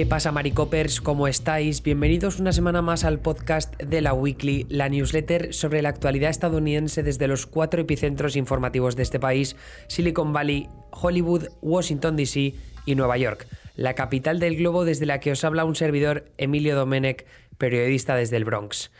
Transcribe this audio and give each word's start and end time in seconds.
¿Qué 0.00 0.06
pasa, 0.06 0.32
Maricopers? 0.32 1.02
¿Cómo 1.02 1.28
estáis? 1.28 1.82
Bienvenidos 1.82 2.40
una 2.40 2.54
semana 2.54 2.80
más 2.80 3.04
al 3.04 3.18
podcast 3.18 3.76
de 3.76 4.00
la 4.00 4.14
Weekly, 4.14 4.64
la 4.70 4.88
newsletter 4.88 5.52
sobre 5.52 5.82
la 5.82 5.90
actualidad 5.90 6.30
estadounidense 6.30 7.02
desde 7.02 7.28
los 7.28 7.44
cuatro 7.44 7.82
epicentros 7.82 8.34
informativos 8.34 8.96
de 8.96 9.02
este 9.02 9.20
país: 9.20 9.56
Silicon 9.88 10.32
Valley, 10.32 10.70
Hollywood, 10.90 11.48
Washington 11.60 12.16
DC 12.16 12.54
y 12.86 12.94
Nueva 12.94 13.18
York, 13.18 13.46
la 13.76 13.92
capital 13.92 14.40
del 14.40 14.56
globo 14.56 14.86
desde 14.86 15.04
la 15.04 15.20
que 15.20 15.32
os 15.32 15.44
habla 15.44 15.66
un 15.66 15.76
servidor, 15.76 16.24
Emilio 16.38 16.76
Domenech, 16.76 17.26
periodista 17.58 18.16
desde 18.16 18.38
el 18.38 18.46
Bronx. 18.46 18.90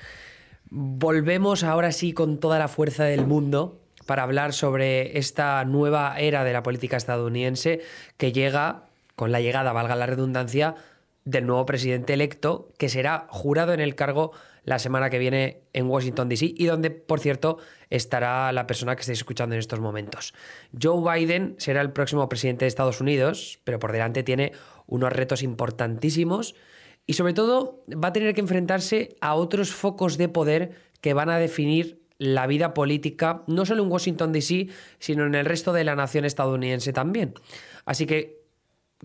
Volvemos 0.68 1.64
ahora 1.64 1.92
sí 1.92 2.12
con 2.12 2.38
toda 2.40 2.58
la 2.58 2.68
fuerza 2.68 3.04
del 3.04 3.26
mundo 3.26 3.80
para 4.04 4.24
hablar 4.24 4.52
sobre 4.52 5.16
esta 5.16 5.64
nueva 5.64 6.20
era 6.20 6.44
de 6.44 6.52
la 6.52 6.62
política 6.62 6.98
estadounidense 6.98 7.80
que 8.18 8.32
llega 8.32 8.90
con 9.20 9.32
la 9.32 9.40
llegada, 9.42 9.74
valga 9.74 9.96
la 9.96 10.06
redundancia, 10.06 10.76
del 11.24 11.46
nuevo 11.46 11.66
presidente 11.66 12.14
electo, 12.14 12.70
que 12.78 12.88
será 12.88 13.26
jurado 13.28 13.72
en 13.72 13.80
el 13.80 13.94
cargo 13.94 14.32
la 14.64 14.78
semana 14.78 15.10
que 15.10 15.18
viene 15.18 15.62
en 15.72 15.86
Washington, 15.86 16.28
D.C., 16.28 16.54
y 16.56 16.66
donde, 16.66 16.90
por 16.90 17.20
cierto, 17.20 17.58
estará 17.88 18.52
la 18.52 18.66
persona 18.66 18.94
que 18.94 19.00
estáis 19.00 19.18
escuchando 19.18 19.54
en 19.54 19.58
estos 19.58 19.80
momentos. 19.80 20.34
Joe 20.80 21.02
Biden 21.02 21.54
será 21.58 21.80
el 21.80 21.92
próximo 21.92 22.28
presidente 22.28 22.64
de 22.64 22.68
Estados 22.68 23.00
Unidos, 23.00 23.60
pero 23.64 23.78
por 23.78 23.92
delante 23.92 24.22
tiene 24.22 24.52
unos 24.86 25.12
retos 25.12 25.42
importantísimos 25.42 26.54
y 27.06 27.14
sobre 27.14 27.32
todo 27.32 27.82
va 27.92 28.08
a 28.08 28.12
tener 28.12 28.34
que 28.34 28.40
enfrentarse 28.40 29.16
a 29.20 29.34
otros 29.34 29.72
focos 29.72 30.18
de 30.18 30.28
poder 30.28 30.72
que 31.00 31.14
van 31.14 31.30
a 31.30 31.38
definir 31.38 32.00
la 32.18 32.46
vida 32.46 32.74
política, 32.74 33.42
no 33.46 33.64
solo 33.64 33.82
en 33.82 33.90
Washington, 33.90 34.32
D.C., 34.32 34.68
sino 34.98 35.24
en 35.24 35.34
el 35.34 35.46
resto 35.46 35.72
de 35.72 35.84
la 35.84 35.96
nación 35.96 36.26
estadounidense 36.26 36.92
también. 36.92 37.34
Así 37.86 38.06
que 38.06 38.39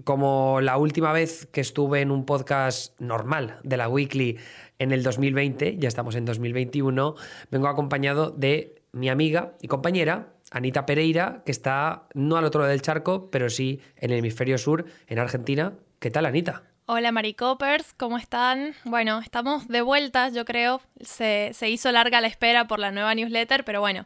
como 0.03 0.59
la 0.61 0.77
última 0.77 1.13
vez 1.13 1.47
que 1.47 1.61
estuve 1.61 2.01
en 2.01 2.11
un 2.11 2.25
podcast 2.25 2.99
normal 2.99 3.59
de 3.63 3.77
la 3.77 3.88
Weekly 3.88 4.38
en 4.79 4.91
el 4.91 5.03
2020, 5.03 5.77
ya 5.77 5.88
estamos 5.88 6.15
en 6.15 6.25
2021, 6.25 7.15
vengo 7.49 7.67
acompañado 7.67 8.31
de 8.31 8.81
mi 8.91 9.09
amiga 9.09 9.53
y 9.61 9.67
compañera, 9.67 10.33
Anita 10.51 10.85
Pereira, 10.85 11.43
que 11.45 11.51
está 11.51 12.07
no 12.13 12.38
al 12.38 12.45
otro 12.45 12.61
lado 12.61 12.71
del 12.71 12.81
charco, 12.81 13.29
pero 13.31 13.49
sí 13.49 13.81
en 13.97 14.11
el 14.11 14.19
hemisferio 14.19 14.57
sur, 14.57 14.85
en 15.07 15.19
Argentina. 15.19 15.73
¿Qué 15.99 16.11
tal, 16.11 16.25
Anita? 16.25 16.63
Hola 16.88 17.11
Maricopers, 17.11 17.93
¿cómo 17.93 18.17
están? 18.17 18.75
Bueno, 18.83 19.19
estamos 19.19 19.67
de 19.67 19.81
vuelta, 19.81 20.29
yo 20.29 20.45
creo. 20.45 20.81
Se, 21.01 21.49
se 21.53 21.69
hizo 21.69 21.91
larga 21.91 22.21
la 22.21 22.27
espera 22.27 22.67
por 22.67 22.77
la 22.79 22.91
nueva 22.91 23.16
newsletter, 23.16 23.66
pero 23.66 23.79
bueno, 23.81 24.05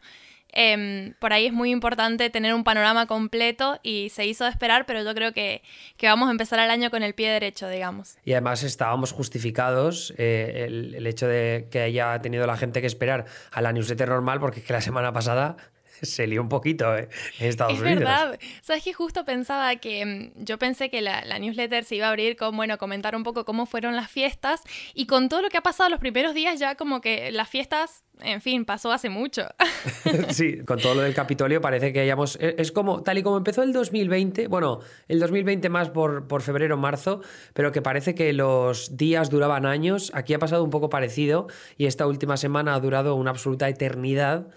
Em, 0.52 1.14
por 1.20 1.34
ahí 1.34 1.46
es 1.46 1.54
muy 1.54 1.72
importante 1.72 2.30
tener 2.30 2.54
un 2.54 2.64
panorama 2.64 3.06
completo 3.06 3.80
y 3.84 4.10
se 4.10 4.26
hizo 4.26 4.48
esperar, 4.48 4.86
pero 4.86 5.04
yo 5.04 5.14
creo 5.14 5.32
que, 5.32 5.62
vamos 6.02 6.28
a 6.28 6.32
empezar 6.32 6.60
el 6.60 6.72
año 6.72 6.90
con 6.90 7.04
el 7.04 7.14
pie 7.14 7.30
derecho, 7.30 7.70
digamos. 7.70 8.18
Y 8.26 8.34
además 8.34 8.64
estábamos 8.64 9.12
justificados 9.12 10.14
eh, 10.18 10.66
el, 10.68 11.06
hecho 11.08 11.28
de 11.28 11.68
que 11.72 11.82
haya 11.82 12.20
tenido 12.22 12.46
la 12.48 12.58
gente 12.58 12.82
que 12.82 12.88
esperar 12.88 13.26
a 13.52 13.62
la 13.62 13.72
newsletter 13.72 14.10
normal, 14.10 14.40
porque 14.40 14.60
es 14.60 14.66
que 14.66 14.74
la 14.74 14.82
semana 14.82 15.14
pasada 15.14 15.58
se 16.06 16.28
lió 16.28 16.42
un 16.42 16.50
poquito 16.50 16.96
eh, 16.96 17.10
en 17.40 17.48
Estados 17.48 17.74
es 17.74 17.82
Unidos. 17.82 18.00
verdad. 18.00 18.40
Sabes 18.62 18.84
que 18.84 18.94
justo 18.94 19.26
pensaba 19.26 19.76
que 19.78 20.06
mm, 20.06 20.44
yo 20.44 20.58
pensé 20.58 20.90
que 20.90 21.02
la, 21.02 21.40
newsletter 21.40 21.84
se 21.84 21.96
iba 21.96 22.08
a 22.08 22.10
abrir 22.10 22.36
con, 22.36 22.56
bueno, 22.56 22.78
comentar 22.78 23.16
un 23.16 23.24
poco 23.24 23.46
cómo 23.46 23.66
fueron 23.66 23.96
las 23.96 24.10
fiestas 24.10 24.62
y 24.94 25.06
con 25.06 25.30
todo 25.30 25.42
lo 25.42 25.50
que 25.50 25.58
ha 25.58 25.62
pasado 25.62 25.90
los 25.90 26.00
primeros 26.00 26.34
días 26.34 26.60
ya 26.60 26.76
como 26.76 27.02
que 27.02 27.32
las 27.32 27.50
fiestas, 27.50 28.04
en 28.22 28.42
fin, 28.42 28.66
pasó 28.66 28.92
hace 28.92 29.10
mucho. 29.10 29.44
sí, 30.30 30.64
con 30.66 30.80
todo 30.80 30.96
lo 30.96 31.02
del 31.02 31.14
Capitolio 31.14 31.62
parece 31.62 31.94
que 31.94 32.02
hayamos... 32.02 32.38
E, 32.40 32.56
es 32.58 32.72
como, 32.72 33.04
tal 33.04 33.18
y 33.18 33.24
como 33.24 33.38
empezó 33.38 33.64
el 33.64 33.74
2020, 33.74 34.48
bueno, 34.48 34.80
el 35.08 35.20
2020 35.20 35.70
más 35.70 35.90
por, 35.90 36.28
por 36.28 36.42
febrero, 36.42 36.78
marzo, 36.78 37.22
pero 37.54 37.72
que 37.72 37.82
parece 37.82 38.16
que 38.16 38.34
los 38.34 38.98
días 38.98 39.30
duraban 39.30 39.66
años. 39.66 40.12
Aquí 40.14 40.34
ha 40.34 40.40
pasado 40.40 40.64
un 40.64 40.70
poco 40.70 40.90
parecido 40.90 41.48
y 41.78 41.86
esta 41.86 42.08
última 42.08 42.38
semana 42.38 42.76
ha 42.76 42.80
durado 42.80 43.16
una 43.16 43.32
absoluta 43.32 43.70
eternidad. 43.70 44.48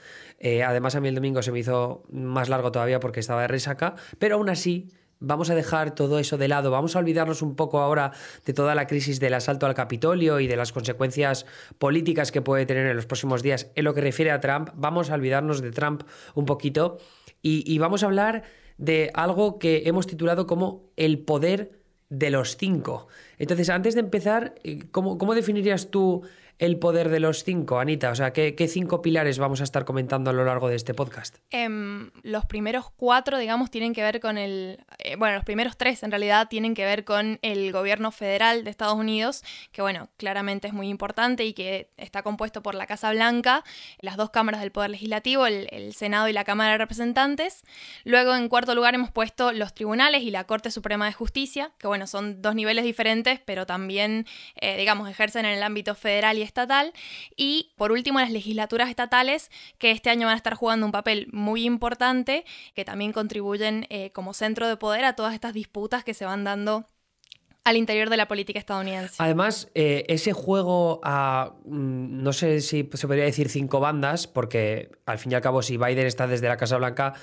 Eh, 0.44 0.64
además, 0.64 0.96
a 0.96 1.00
mí 1.00 1.06
el 1.06 1.14
domingo 1.14 1.40
se 1.40 1.52
me 1.52 1.60
hizo 1.60 2.02
más 2.10 2.48
largo 2.48 2.72
todavía 2.72 2.98
porque 2.98 3.20
estaba 3.20 3.42
de 3.42 3.48
resaca, 3.48 3.94
pero 4.18 4.34
aún 4.34 4.48
así 4.50 4.90
vamos 5.20 5.50
a 5.50 5.54
dejar 5.54 5.94
todo 5.94 6.18
eso 6.18 6.36
de 6.36 6.48
lado, 6.48 6.72
vamos 6.72 6.96
a 6.96 6.98
olvidarnos 6.98 7.42
un 7.42 7.54
poco 7.54 7.78
ahora 7.78 8.10
de 8.44 8.52
toda 8.52 8.74
la 8.74 8.88
crisis 8.88 9.20
del 9.20 9.34
asalto 9.34 9.66
al 9.66 9.74
Capitolio 9.74 10.40
y 10.40 10.48
de 10.48 10.56
las 10.56 10.72
consecuencias 10.72 11.46
políticas 11.78 12.32
que 12.32 12.42
puede 12.42 12.66
tener 12.66 12.88
en 12.88 12.96
los 12.96 13.06
próximos 13.06 13.40
días 13.44 13.70
en 13.76 13.84
lo 13.84 13.94
que 13.94 14.00
refiere 14.00 14.32
a 14.32 14.40
Trump, 14.40 14.70
vamos 14.74 15.10
a 15.10 15.14
olvidarnos 15.14 15.62
de 15.62 15.70
Trump 15.70 16.02
un 16.34 16.44
poquito 16.44 16.98
y, 17.40 17.78
vamos 17.78 18.02
a 18.02 18.06
hablar 18.06 18.42
de 18.78 19.10
algo 19.14 19.60
que 19.60 19.82
hemos 19.86 20.08
titulado 20.08 20.48
como 20.48 20.90
el 20.96 21.20
poder 21.20 21.72
de 22.08 22.30
los 22.30 22.56
cinco. 22.56 23.08
Entonces, 23.38 23.68
antes 23.70 23.94
de 23.94 24.00
empezar, 24.00 24.54
eh, 24.62 24.80
¿cómo, 24.90 25.18
cómo 25.18 25.34
definirías 25.34 25.90
tú 25.90 26.22
el 26.58 26.78
poder 26.78 27.08
de 27.08 27.20
los 27.20 27.44
cinco, 27.44 27.78
Anita? 27.78 28.10
O 28.10 28.14
sea, 28.14 28.32
¿qué, 28.32 28.68
cinco 28.68 29.02
pilares 29.02 29.38
vamos 29.38 29.60
a 29.60 29.64
estar 29.64 29.84
comentando 29.84 30.30
a 30.30 30.32
lo 30.32 30.44
largo 30.44 30.68
de 30.68 30.76
este 30.76 30.94
podcast? 30.94 31.38
Em, 31.50 32.10
los 32.22 32.46
primeros 32.46 32.90
cuatro, 32.90 33.38
digamos, 33.38 33.70
tienen 33.70 33.94
que 33.94 34.02
ver 34.02 34.20
con 34.20 34.38
el... 34.38 34.84
Eh, 34.98 35.16
bueno, 35.16 35.34
los 35.34 35.44
primeros 35.44 35.76
tres 35.76 36.02
en 36.02 36.10
realidad 36.10 36.48
tienen 36.48 36.74
que 36.74 36.84
ver 36.84 37.04
con 37.04 37.38
el 37.42 37.72
gobierno 37.72 38.12
federal 38.12 38.64
de 38.64 38.70
Estados 38.70 38.94
Unidos, 38.94 39.42
que 39.72 39.82
bueno, 39.82 40.08
claramente 40.16 40.68
es 40.68 40.72
muy 40.72 40.88
importante 40.88 41.44
y 41.44 41.52
que 41.52 41.90
está 41.96 42.22
compuesto 42.22 42.62
por 42.62 42.74
la 42.74 42.86
Casa 42.86 43.10
Blanca, 43.10 43.64
las 44.00 44.16
dos 44.16 44.30
cámaras 44.30 44.60
del 44.60 44.72
Poder 44.72 44.90
Legislativo, 44.90 45.46
el, 45.46 45.92
Senado 45.94 46.28
y 46.28 46.32
la 46.32 46.44
Cámara 46.44 46.72
de 46.72 46.78
Representantes. 46.78 47.62
Luego, 48.04 48.34
en 48.34 48.48
cuarto 48.48 48.74
lugar, 48.74 48.94
hemos 48.94 49.10
puesto 49.10 49.52
los 49.52 49.74
tribunales 49.74 50.22
y 50.22 50.30
la 50.30 50.44
Corte 50.44 50.70
Suprema 50.70 51.06
de 51.06 51.12
Justicia, 51.12 51.72
que 51.78 51.86
bueno, 51.86 52.06
son 52.06 52.40
dos 52.40 52.54
niveles 52.54 52.84
diferentes, 52.84 53.40
pero 53.44 53.66
también, 53.66 54.26
eh, 54.60 54.76
digamos, 54.76 55.08
ejercen 55.08 55.44
en 55.44 55.52
el 55.52 55.62
ámbito 55.62 55.94
federal 55.94 56.38
y 56.38 56.41
estatal. 56.42 56.92
Y 57.36 57.72
por 57.76 57.92
último, 57.92 58.20
las 58.20 58.30
legislaturas 58.30 58.88
estatales, 58.88 59.50
que 59.78 59.90
este 59.90 60.10
año 60.10 60.26
van 60.26 60.34
a 60.34 60.36
estar 60.36 60.54
jugando 60.54 60.86
un 60.86 60.92
papel 60.92 61.28
muy 61.32 61.64
importante, 61.64 62.44
que 62.74 62.84
también 62.84 63.12
contribuyen 63.12 63.86
eh, 63.90 64.10
como 64.12 64.34
centro 64.34 64.68
de 64.68 64.76
poder 64.76 65.04
a 65.04 65.14
todas 65.14 65.34
estas 65.34 65.54
disputas 65.54 66.04
que 66.04 66.14
se 66.14 66.24
van 66.24 66.44
dando 66.44 66.86
al 67.64 67.76
interior 67.76 68.10
de 68.10 68.16
la 68.16 68.26
política 68.26 68.58
estadounidense. 68.58 69.14
Además, 69.18 69.68
eh, 69.74 70.04
ese 70.08 70.32
juego 70.32 71.00
a, 71.04 71.54
mm, 71.64 72.22
no 72.22 72.32
sé 72.32 72.60
si 72.60 72.88
se 72.92 73.06
podría 73.06 73.24
decir 73.24 73.48
cinco 73.48 73.78
bandas, 73.78 74.26
porque 74.26 74.90
al 75.06 75.18
fin 75.18 75.32
y 75.32 75.34
al 75.36 75.42
cabo 75.42 75.62
si 75.62 75.76
Biden 75.76 76.06
está 76.06 76.26
desde 76.26 76.48
la 76.48 76.56
Casa 76.56 76.76
Blanca, 76.76 77.14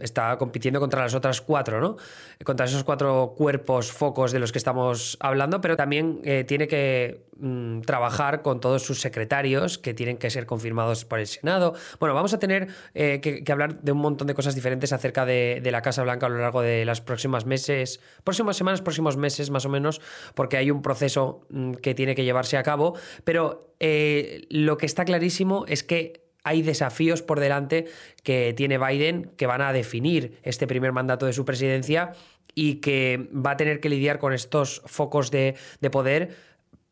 está 0.00 0.38
compitiendo 0.38 0.78
contra 0.78 1.02
las 1.02 1.14
otras 1.14 1.40
cuatro, 1.40 1.80
¿no? 1.80 1.96
Contra 2.44 2.66
esos 2.66 2.84
cuatro 2.84 3.34
cuerpos, 3.36 3.90
focos 3.90 4.30
de 4.30 4.38
los 4.38 4.52
que 4.52 4.58
estamos 4.58 5.16
hablando, 5.20 5.60
pero 5.60 5.76
también 5.76 6.20
eh, 6.24 6.44
tiene 6.46 6.68
que 6.68 7.26
mm, 7.38 7.80
trabajar 7.80 8.42
con 8.42 8.60
todos 8.60 8.84
sus 8.84 9.00
secretarios 9.00 9.78
que 9.78 9.92
tienen 9.92 10.18
que 10.18 10.30
ser 10.30 10.46
confirmados 10.46 11.04
por 11.04 11.18
el 11.18 11.26
Senado. 11.26 11.74
Bueno, 11.98 12.14
vamos 12.14 12.32
a 12.32 12.38
tener 12.38 12.68
eh, 12.94 13.20
que, 13.20 13.50
hablar 13.50 13.80
de 13.80 13.90
un 13.90 13.98
montón 13.98 14.28
de 14.28 14.34
cosas 14.34 14.54
diferentes 14.54 14.92
acerca 14.92 15.26
de, 15.26 15.60
de 15.60 15.70
la 15.72 15.82
Casa 15.82 16.04
Blanca 16.04 16.26
a 16.26 16.28
lo 16.28 16.38
largo 16.38 16.62
de 16.62 16.84
las 16.84 17.00
próximas 17.00 17.44
meses, 17.44 18.00
próximas 18.22 18.56
semanas, 18.56 18.82
próximos 18.82 19.16
meses 19.16 19.47
más 19.50 19.64
o 19.64 19.68
menos, 19.68 20.00
porque 20.34 20.56
hay 20.56 20.70
un 20.70 20.82
proceso 20.82 21.46
mm, 21.50 21.74
que 21.74 21.94
tiene 21.94 22.14
que 22.14 22.24
llevarse 22.24 22.56
a 22.56 22.62
cabo, 22.62 22.94
pero 23.24 23.74
eh, 23.80 24.46
lo 24.50 24.76
que 24.76 24.86
está 24.86 25.04
clarísimo 25.04 25.64
es 25.68 25.82
que 25.82 26.28
hay 26.44 26.62
desafíos 26.62 27.22
por 27.22 27.40
delante 27.40 27.86
que 28.22 28.54
tiene 28.56 28.78
Biden 28.78 29.32
que 29.36 29.46
van 29.46 29.60
a 29.60 29.72
definir 29.72 30.38
este 30.42 30.66
primer 30.66 30.92
mandato 30.92 31.26
de 31.26 31.32
su 31.32 31.44
presidencia 31.44 32.12
y 32.54 32.76
que 32.76 33.28
va 33.34 33.52
a 33.52 33.56
tener 33.56 33.80
que 33.80 33.88
lidiar 33.88 34.18
con 34.18 34.32
estos 34.32 34.82
focos 34.86 35.30
de, 35.30 35.56
de 35.80 35.90
poder 35.90 36.36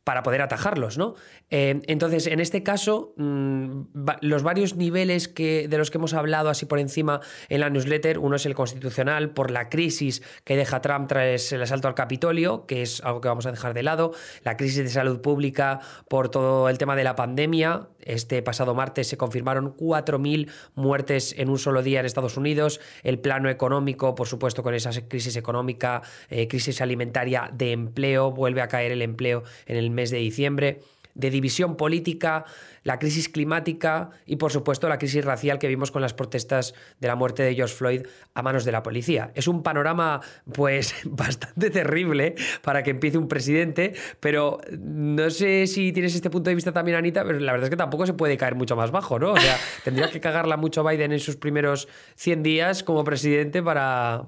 para 0.07 0.23
poder 0.23 0.41
atajarlos, 0.41 0.99
¿no? 0.99 1.17
Eh, 1.51 1.81
entonces, 1.89 2.29
en 2.29 2.39
este 2.39 2.63
caso, 2.63 3.13
mm, 3.17 3.81
los 4.21 4.45
varios 4.45 4.77
niveles 4.77 5.27
que, 5.27 5.67
de 5.67 5.79
los 5.79 5.91
que 5.91 5.99
hemos 5.99 6.15
hablado 6.15 6.49
así 6.49 6.65
por 6.65 6.79
encima 6.79 7.21
en 7.49 7.59
la 7.59 7.71
newsletter, 7.71 8.21
uno 8.21 8.37
es 8.37 8.47
el 8.47 8.55
constitucional 8.55 9.31
por 9.31 9.51
la 9.51 9.69
crisis 9.69 10.23
que 10.45 10.57
deja 10.57 10.81
Trump 10.81 11.09
tras 11.09 11.51
el 11.51 11.61
asalto 11.61 11.89
al 11.89 11.97
Capitolio, 11.97 12.67
que 12.67 12.83
es 12.83 13.03
algo 13.03 13.21
que 13.21 13.27
vamos 13.27 13.47
a 13.47 13.51
dejar 13.51 13.75
de 13.75 13.83
lado, 13.83 14.13
la 14.45 14.57
crisis 14.57 14.77
de 14.77 14.91
salud 14.91 15.21
pública 15.21 15.81
por 16.07 16.29
todo 16.29 16.69
el 16.69 16.79
tema 16.79 16.95
de 16.95 17.03
la 17.03 17.17
pandemia. 17.17 17.89
Este 17.99 18.41
pasado 18.43 18.77
martes 18.77 19.09
se 19.09 19.17
confirmaron 19.17 19.77
4.000 19.77 20.49
muertes 20.77 21.35
en 21.37 21.51
un 21.51 21.59
solo 21.59 21.83
día 21.83 21.99
en 21.99 22.07
Estados 22.07 22.37
Unidos, 22.37 22.81
el 23.03 23.19
plano 23.19 23.49
económico, 23.49 24.15
por 24.15 24.29
supuesto, 24.29 24.63
con 24.63 24.73
esa 24.73 24.93
crisis 25.09 25.35
económica, 25.35 26.03
eh, 26.31 26.47
crisis 26.47 26.81
alimentaria 26.81 27.51
de 27.53 27.73
empleo, 27.73 28.31
vuelve 28.31 28.61
a 28.61 28.69
caer 28.69 28.93
el 28.93 29.03
empleo 29.03 29.43
en 29.67 29.77
el 29.77 29.96
mes 29.97 30.11
de 30.11 30.19
diciembre, 30.19 30.83
de 31.17 31.31
división 31.31 31.77
política, 31.77 32.45
la 32.85 32.99
crisis 32.99 33.29
climática 33.29 34.11
y 34.27 34.37
por 34.37 34.53
supuesto 34.53 34.89
la 34.89 34.99
crisis 34.99 35.25
racial 35.25 35.59
que 35.59 35.67
vimos 35.67 35.91
con 35.91 36.03
las 36.03 36.15
protestas 36.15 36.75
de 37.01 37.09
la 37.09 37.17
muerte 37.17 37.43
de 37.43 37.55
George 37.55 37.75
Floyd 37.75 38.03
a 38.35 38.43
manos 38.43 38.65
de 38.65 38.73
la 38.73 38.83
policía. 38.83 39.33
Es 39.35 39.49
un 39.49 39.63
panorama 39.63 40.21
pues 40.53 40.95
bastante 41.05 41.71
terrible 41.71 42.37
para 42.63 42.83
que 42.83 42.91
empiece 42.91 43.19
un 43.19 43.29
presidente, 43.29 43.95
pero 44.21 44.61
no 44.79 45.31
sé 45.31 45.67
si 45.67 45.93
tienes 45.93 46.15
este 46.15 46.31
punto 46.31 46.51
de 46.51 46.55
vista 46.55 46.73
también 46.73 46.97
Anita, 46.97 47.25
pero 47.25 47.41
la 47.41 47.53
verdad 47.53 47.65
es 47.65 47.71
que 47.71 47.77
tampoco 47.77 48.07
se 48.07 48.13
puede 48.13 48.37
caer 48.37 48.55
mucho 48.55 48.77
más 48.77 48.91
bajo, 48.91 49.19
¿no? 49.19 49.33
O 49.33 49.41
sea, 49.41 49.57
tendría 49.85 50.11
que 50.11 50.21
cagarla 50.21 50.57
mucho 50.57 50.85
Biden 50.85 51.13
en 51.13 51.21
sus 51.21 51.37
primeros 51.37 51.89
100 52.17 52.43
días 52.43 52.83
como 52.83 53.03
presidente 53.05 53.63
para 53.63 54.27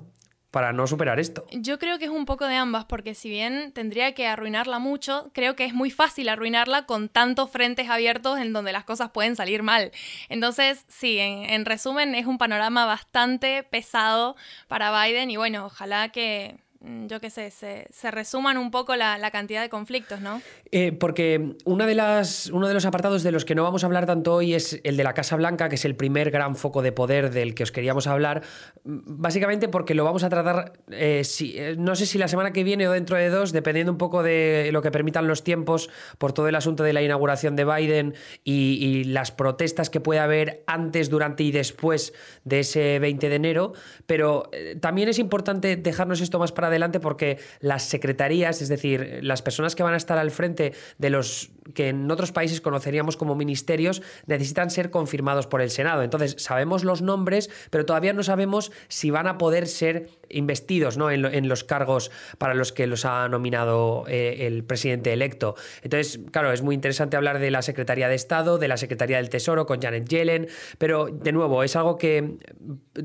para 0.51 0.73
no 0.73 0.87
superar 0.87 1.21
esto? 1.21 1.45
Yo 1.53 1.79
creo 1.79 1.99
que 1.99 2.07
es 2.07 2.11
un 2.11 2.25
poco 2.25 2.47
de 2.47 2.57
ambas, 2.57 2.85
porque 2.87 3.15
si 3.15 3.29
bien 3.29 3.73
tendría 3.73 4.13
que 4.13 4.27
arruinarla 4.27 4.79
mucho, 4.79 5.31
creo 5.35 5.57
que 5.57 5.65
es 5.65 5.75
muy 5.75 5.91
fácil 5.91 6.29
arruinarla 6.29 6.87
con 6.87 7.09
tantos 7.09 7.51
frentes 7.51 7.89
abiertos 7.91 8.39
en 8.39 8.53
donde 8.53 8.73
las 8.73 8.85
cosas 8.85 9.11
pueden 9.11 9.37
salir 9.37 9.63
mal. 9.63 9.93
Entonces, 10.29 10.85
sí, 10.89 11.19
en, 11.19 11.65
resumen, 11.65 12.15
es 12.15 12.27
un 12.27 12.39
panorama 12.39 12.87
bastante 12.87 13.63
pesado 13.63 14.37
para 14.69 15.05
Biden 15.05 15.31
y 15.31 15.37
bueno, 15.37 15.67
ojalá 15.67 16.09
que 16.11 16.57
yo 16.81 17.21
qué 17.21 17.29
sé, 17.29 17.51
se, 17.51 18.11
resuman 18.13 18.57
un 18.57 18.71
poco 18.71 18.95
la, 18.95 19.31
cantidad 19.33 19.61
de 19.61 19.69
conflictos, 19.69 20.21
¿no? 20.21 20.41
Eh, 20.71 20.93
porque 20.93 21.57
una 21.65 21.87
de 21.87 21.97
las, 21.97 22.47
uno 22.51 22.69
de 22.69 22.75
los 22.75 22.87
apartados 22.87 23.25
de 23.25 23.33
los 23.33 23.45
que 23.45 23.57
no 23.57 23.65
vamos 23.65 23.83
a 23.83 23.87
hablar 23.87 24.07
tanto 24.07 24.35
hoy 24.35 24.55
es 24.55 24.81
el 24.85 24.97
de 24.97 25.03
la 25.03 25.13
Casa 25.13 25.35
Blanca, 25.35 25.69
que 25.69 25.75
es 25.75 25.85
el 25.85 25.97
primer 25.97 26.31
gran 26.31 26.55
foco 26.55 26.81
de 26.81 26.93
poder 26.93 27.31
del 27.31 27.57
que 27.57 27.65
os 27.65 27.73
queríamos 27.73 28.07
hablar, 28.07 28.43
mm, 28.85 28.99
básicamente 29.07 29.69
porque 29.69 29.95
lo 29.95 30.05
vamos 30.05 30.23
a 30.23 30.29
tratar, 30.29 30.75
eh, 30.91 31.25
si, 31.25 31.59
eh, 31.59 31.75
no 31.77 31.97
sé 31.97 32.07
si 32.07 32.17
la 32.17 32.29
semana 32.29 32.53
que 32.53 32.63
viene 32.63 32.87
o 32.87 32.93
dentro 32.93 33.17
de 33.17 33.29
dos, 33.29 33.51
dependiendo 33.51 33.91
un 33.91 33.99
poco 33.99 34.23
de 34.23 34.71
lo 34.73 34.81
que 34.81 34.93
permitan 34.93 35.27
los 35.27 35.43
tiempos 35.43 35.91
por 36.19 36.33
todo 36.33 36.47
el 36.47 36.55
asunto 36.55 36.85
de 36.85 36.93
la 36.93 37.03
inauguración 37.03 37.57
de 37.57 37.65
Biden 37.65 38.15
y, 38.45 38.79
y 38.81 39.05
las 39.05 39.33
protestas 39.33 39.91
que 39.91 39.99
puede 40.01 40.21
haber 40.21 40.63
antes, 40.69 41.11
durante 41.11 41.43
y 41.43 41.51
después 41.51 42.13
de 42.45 42.61
ese 42.61 43.01
20 43.01 43.29
de 43.29 43.35
enero, 43.35 43.73
pero 44.07 44.51
también 44.81 45.09
es 45.09 45.19
importante 45.19 45.77
dejarnos 45.77 46.21
esto 46.21 46.39
más 46.39 46.53
para 46.53 46.68
adelante 46.69 47.01
porque 47.01 47.39
las 47.61 47.83
secretarías, 47.83 48.63
es 48.63 48.69
decir, 48.69 49.21
las 49.23 49.43
personas 49.43 49.75
que 49.75 49.83
van 49.83 49.95
a 49.95 49.97
estar 49.97 50.19
al 50.19 50.31
frente 50.31 50.73
de 50.99 51.11
los 51.11 51.51
que 51.75 51.89
en 51.89 52.11
otros 52.11 52.33
países 52.33 52.61
conoceríamos 52.61 53.17
como 53.17 53.35
ministerios, 53.35 54.03
necesitan 54.27 54.71
ser 54.71 54.91
confirmados 54.91 55.47
por 55.47 55.61
el 55.61 55.71
Senado. 55.71 56.03
Entonces, 56.03 56.37
sabemos 56.39 56.85
los 56.85 57.03
nombres, 57.03 57.51
pero 57.71 57.85
todavía 57.85 58.13
no 58.13 58.23
sabemos 58.23 58.73
si 58.89 59.11
van 59.11 59.27
a 59.27 59.39
poder 59.39 59.67
ser 59.67 60.09
investidos 60.31 60.97
¿no? 60.97 61.11
en, 61.11 61.49
los 61.49 61.65
cargos 61.65 62.11
para 62.37 62.55
los 62.55 62.73
que 62.73 62.87
los 62.87 63.05
ha 63.05 63.29
nominado 63.29 64.05
eh, 64.09 64.47
el 64.47 64.65
presidente 64.65 65.13
electo. 65.13 65.55
Entonces, 65.83 66.21
claro, 66.31 66.53
es 66.53 66.63
muy 66.63 66.75
interesante 66.75 67.17
hablar 67.17 67.39
de 67.39 67.51
la 67.51 67.63
Secretaría 67.63 68.09
de 68.09 68.15
Estado, 68.15 68.59
de 68.59 68.69
la 68.69 68.77
Secretaría 68.77 69.17
del 69.17 69.31
Tesoro 69.31 69.67
con 69.67 69.81
Janet 69.81 70.09
Yellen, 70.09 70.49
pero 70.79 71.07
de 71.07 71.33
nuevo, 71.33 71.63
es 71.63 71.77
algo 71.77 71.97
que 71.97 72.39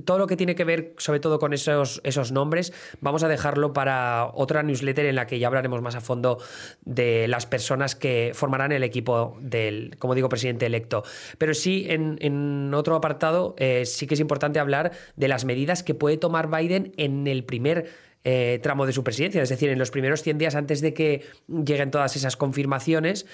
todo 0.05 0.17
lo 0.17 0.27
que 0.27 0.35
tiene 0.35 0.55
que 0.55 0.63
ver 0.63 0.93
sobre 0.97 1.19
todo 1.19 1.39
con 1.39 1.53
esos, 1.53 2.01
esos 2.03 2.31
nombres, 2.31 2.73
vamos 3.01 3.23
a 3.23 3.27
dejarlo 3.27 3.73
para 3.73 4.29
otra 4.33 4.63
newsletter 4.63 5.05
en 5.05 5.15
la 5.15 5.27
que 5.27 5.39
ya 5.39 5.47
hablaremos 5.47 5.81
más 5.81 5.95
a 5.95 6.01
fondo 6.01 6.39
de 6.83 7.27
las 7.27 7.45
personas 7.45 7.95
que 7.95 8.31
formarán 8.53 8.71
el 8.71 8.83
equipo 8.83 9.35
del, 9.39 9.95
como 9.97 10.13
digo, 10.13 10.29
presidente 10.29 10.67
electo. 10.67 11.03
Pero 11.39 11.55
sí, 11.55 11.87
en, 11.89 12.71
otro 12.75 12.95
apartado, 12.95 13.55
eh, 13.57 13.83
sí 13.85 14.05
que 14.05 14.13
es 14.13 14.19
importante 14.19 14.59
hablar 14.59 14.91
de 15.15 15.27
las 15.27 15.43
medidas 15.43 15.81
que 15.81 15.95
puede 15.95 16.17
tomar 16.17 16.49
Biden 16.49 16.93
en 16.97 17.13
en 17.23 17.27
el 17.27 17.43
primer 17.43 17.89
eh, 18.25 18.59
tramo 18.63 18.85
de 18.85 18.93
su 18.93 19.03
presidencia, 19.03 19.41
es 19.41 19.49
decir, 19.49 19.69
en 19.69 19.79
los 19.79 19.91
primeros 19.91 20.23
100 20.23 20.37
días 20.37 20.55
antes 20.55 20.81
de 20.81 20.93
que 20.93 21.25
lleguen 21.47 21.91
todas 21.91 22.15
esas 22.15 22.37
confirmaciones. 22.37 23.25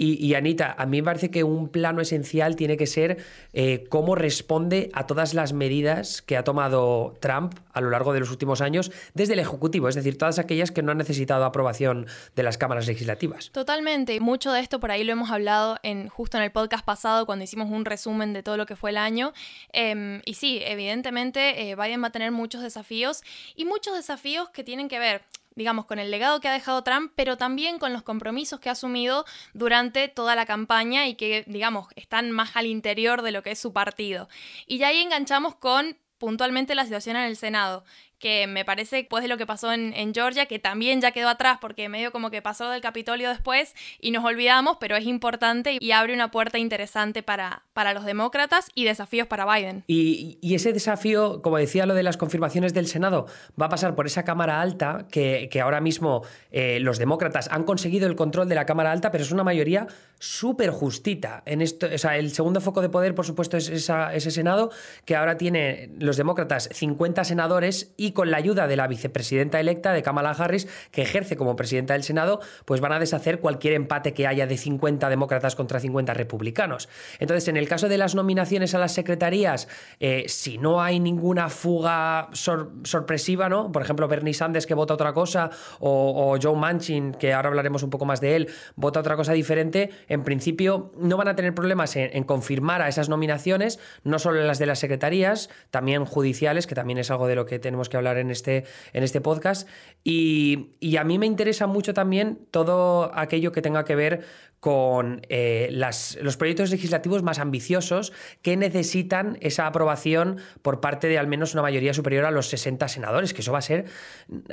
Y, 0.00 0.34
Anita, 0.34 0.74
a 0.78 0.86
mí 0.86 0.98
me 0.98 1.04
parece 1.04 1.30
que 1.30 1.42
un 1.42 1.68
plano 1.68 2.00
esencial 2.00 2.54
tiene 2.54 2.76
que 2.76 2.86
ser 2.86 3.18
eh, 3.52 3.84
cómo 3.88 4.14
responde 4.14 4.90
a 4.92 5.06
todas 5.06 5.34
las 5.34 5.52
medidas 5.52 6.22
que 6.22 6.36
ha 6.36 6.44
tomado 6.44 7.16
Trump 7.20 7.54
a 7.72 7.80
lo 7.80 7.90
largo 7.90 8.12
de 8.12 8.20
los 8.20 8.30
últimos 8.30 8.60
años 8.60 8.92
desde 9.14 9.32
el 9.32 9.40
Ejecutivo, 9.40 9.88
es 9.88 9.96
decir, 9.96 10.16
todas 10.16 10.38
aquellas 10.38 10.70
que 10.70 10.82
no 10.82 10.92
han 10.92 10.98
necesitado 10.98 11.44
aprobación 11.44 12.06
de 12.36 12.42
las 12.44 12.58
cámaras 12.58 12.86
legislativas. 12.86 13.50
Totalmente, 13.50 14.20
mucho 14.20 14.52
de 14.52 14.60
esto 14.60 14.78
por 14.78 14.92
ahí 14.92 15.02
lo 15.02 15.12
hemos 15.12 15.30
hablado 15.30 15.78
en, 15.82 16.08
justo 16.08 16.36
en 16.36 16.44
el 16.44 16.52
podcast 16.52 16.84
pasado 16.84 17.26
cuando 17.26 17.44
hicimos 17.44 17.68
un 17.70 17.84
resumen 17.84 18.32
de 18.32 18.44
todo 18.44 18.56
lo 18.56 18.66
que 18.66 18.76
fue 18.76 18.90
el 18.90 18.98
año. 18.98 19.32
Em, 19.72 20.22
y 20.24 20.34
sí, 20.34 20.60
evidentemente 20.64 21.70
eh, 21.70 21.74
Biden 21.74 22.02
va 22.02 22.08
a 22.08 22.12
tener 22.12 22.30
muchos 22.30 22.62
desafíos 22.62 23.22
y 23.56 23.64
muchos 23.64 23.94
desafíos 23.96 24.37
que 24.46 24.64
tienen 24.64 24.88
que 24.88 24.98
ver 24.98 25.24
digamos, 25.58 25.86
con 25.86 25.98
el 25.98 26.10
legado 26.10 26.40
que 26.40 26.48
ha 26.48 26.52
dejado 26.52 26.84
Trump, 26.84 27.12
pero 27.16 27.36
también 27.36 27.78
con 27.80 27.92
los 27.92 28.04
compromisos 28.04 28.60
que 28.60 28.68
ha 28.68 28.72
asumido 28.72 29.26
durante 29.54 30.06
toda 30.06 30.36
la 30.36 30.46
campaña 30.46 31.08
y 31.08 31.16
que, 31.16 31.44
digamos, 31.48 31.88
están 31.96 32.30
más 32.30 32.54
al 32.54 32.66
interior 32.66 33.22
de 33.22 33.32
lo 33.32 33.42
que 33.42 33.50
es 33.50 33.58
su 33.58 33.72
partido. 33.72 34.28
Y 34.68 34.78
ya 34.78 34.88
ahí 34.88 35.00
enganchamos 35.00 35.56
con 35.56 35.98
puntualmente 36.18 36.74
la 36.74 36.84
situación 36.84 37.16
en 37.16 37.24
el 37.24 37.36
Senado, 37.36 37.84
que 38.18 38.46
me 38.46 38.64
parece 38.64 38.96
después 38.96 39.22
de 39.22 39.28
lo 39.28 39.36
que 39.36 39.46
pasó 39.46 39.72
en, 39.72 40.14
Georgia, 40.14 40.46
que 40.46 40.58
también 40.58 41.00
ya 41.00 41.12
quedó 41.12 41.28
atrás 41.28 41.58
porque 41.60 41.88
medio 41.88 42.12
como 42.12 42.30
que 42.30 42.42
pasó 42.42 42.70
del 42.70 42.80
Capitolio 42.80 43.28
después 43.28 43.74
y 44.00 44.10
nos 44.10 44.24
olvidamos, 44.24 44.78
pero 44.80 44.96
es 44.96 45.06
importante 45.06 45.76
y 45.78 45.92
abre 45.92 46.14
una 46.14 46.30
puerta 46.30 46.58
interesante 46.58 47.22
para, 47.22 47.62
para 47.72 47.92
los 47.92 48.04
demócratas 48.04 48.70
y 48.74 48.84
desafíos 48.84 49.26
para 49.28 49.44
Biden. 49.44 49.84
Y, 49.86 50.38
ese 50.58 50.72
desafío, 50.72 51.40
como 51.42 51.58
decía 51.58 51.86
lo 51.86 51.94
de 51.94 52.02
las 52.02 52.16
confirmaciones 52.16 52.74
del 52.74 52.86
Senado, 52.88 53.26
va 53.60 53.66
a 53.66 53.68
pasar 53.68 53.94
por 53.94 54.06
esa 54.06 54.24
Cámara 54.24 54.60
Alta, 54.60 55.06
que, 55.10 55.48
ahora 55.62 55.80
mismo 55.80 56.22
eh, 56.50 56.80
los 56.80 56.98
demócratas 56.98 57.48
han 57.52 57.64
conseguido 57.64 58.08
el 58.08 58.16
control 58.16 58.48
de 58.48 58.54
la 58.54 58.66
Cámara 58.66 58.90
Alta, 58.92 59.10
pero 59.10 59.22
es 59.22 59.30
una 59.30 59.44
mayoría 59.44 59.86
súper 60.18 60.70
justita. 60.70 61.42
En 61.46 61.62
esto, 61.62 61.86
o 61.92 61.98
sea, 61.98 62.16
el 62.16 62.32
segundo 62.32 62.60
foco 62.60 62.80
de 62.80 62.88
poder, 62.88 63.14
por 63.14 63.26
supuesto, 63.26 63.56
es 63.56 63.68
ese 63.68 64.30
Senado, 64.30 64.70
que 65.04 65.16
ahora 65.16 65.36
tiene 65.36 65.90
los 65.98 66.16
demócratas 66.16 66.68
50 66.72 67.24
senadores 67.24 67.92
y 67.96 68.07
con 68.12 68.30
la 68.30 68.36
ayuda 68.36 68.66
de 68.66 68.76
la 68.76 68.86
vicepresidenta 68.86 69.60
electa 69.60 69.92
de 69.92 70.02
Kamala 70.02 70.30
Harris, 70.30 70.68
que 70.90 71.02
ejerce 71.02 71.36
como 71.36 71.56
presidenta 71.56 71.94
del 71.94 72.02
Senado, 72.02 72.40
pues 72.64 72.80
van 72.80 72.92
a 72.92 72.98
deshacer 72.98 73.40
cualquier 73.40 73.74
empate 73.74 74.14
que 74.14 74.26
haya 74.26 74.46
de 74.46 74.56
50 74.56 75.08
demócratas 75.08 75.56
contra 75.56 75.80
50 75.80 76.14
republicanos. 76.14 76.88
Entonces, 77.18 77.48
en 77.48 77.56
el 77.56 77.68
caso 77.68 77.88
de 77.88 77.98
las 77.98 78.14
nominaciones 78.14 78.74
a 78.74 78.78
las 78.78 78.92
secretarías, 78.92 79.68
eh, 80.00 80.24
si 80.28 80.58
no 80.58 80.80
hay 80.80 81.00
ninguna 81.00 81.48
fuga 81.48 82.28
sorpresiva, 82.32 83.48
¿no? 83.48 83.70
Por 83.72 83.82
ejemplo, 83.82 84.08
Bernie 84.08 84.34
Sanders 84.34 84.66
que 84.66 84.74
vota 84.74 84.94
otra 84.94 85.12
cosa, 85.12 85.50
o, 85.80 86.36
Joe 86.40 86.56
Manchin, 86.56 87.12
que 87.12 87.32
ahora 87.32 87.48
hablaremos 87.48 87.82
un 87.82 87.90
poco 87.90 88.04
más 88.04 88.20
de 88.20 88.36
él, 88.36 88.48
vota 88.76 89.00
otra 89.00 89.16
cosa 89.16 89.32
diferente, 89.32 89.90
en 90.08 90.24
principio 90.24 90.92
no 90.96 91.16
van 91.16 91.28
a 91.28 91.36
tener 91.36 91.54
problemas 91.54 91.96
en, 91.96 92.10
en 92.12 92.24
confirmar 92.24 92.82
a 92.82 92.88
esas 92.88 93.08
nominaciones, 93.08 93.78
no 94.04 94.18
solo 94.18 94.42
las 94.44 94.58
de 94.58 94.66
las 94.66 94.78
secretarías, 94.78 95.50
también 95.70 96.04
judiciales, 96.04 96.66
que 96.66 96.74
también 96.74 96.98
es 96.98 97.10
algo 97.10 97.26
de 97.26 97.34
lo 97.34 97.46
que 97.46 97.58
tenemos 97.58 97.88
que 97.88 97.96
hablar 97.98 98.18
en 98.18 98.30
este, 98.30 98.64
en 98.92 99.02
este 99.02 99.20
podcast. 99.20 99.68
Y, 100.04 100.96
a 100.98 101.04
mí 101.04 101.18
me 101.18 101.26
interesa 101.26 101.66
mucho 101.66 101.92
también 101.92 102.38
todo 102.50 103.10
aquello 103.14 103.52
que 103.52 103.62
tenga 103.62 103.84
que 103.84 103.94
ver 103.94 104.24
con 104.58 105.20
eh, 105.28 105.68
las, 105.70 106.18
los 106.20 106.36
proyectos 106.36 106.70
legislativos 106.70 107.22
más 107.22 107.38
ambiciosos 107.38 108.12
que 108.42 108.56
necesitan 108.56 109.38
esa 109.40 109.66
aprobación 109.66 110.38
por 110.62 110.80
parte 110.80 111.06
de 111.08 111.18
al 111.18 111.28
menos 111.28 111.52
una 111.52 111.62
mayoría 111.62 111.94
superior 111.94 112.24
a 112.24 112.30
los 112.30 112.48
60 112.48 112.88
senadores, 112.88 113.34
que 113.34 113.42
eso 113.42 113.52
va 113.52 113.58
a 113.58 113.62
ser, 113.62 113.84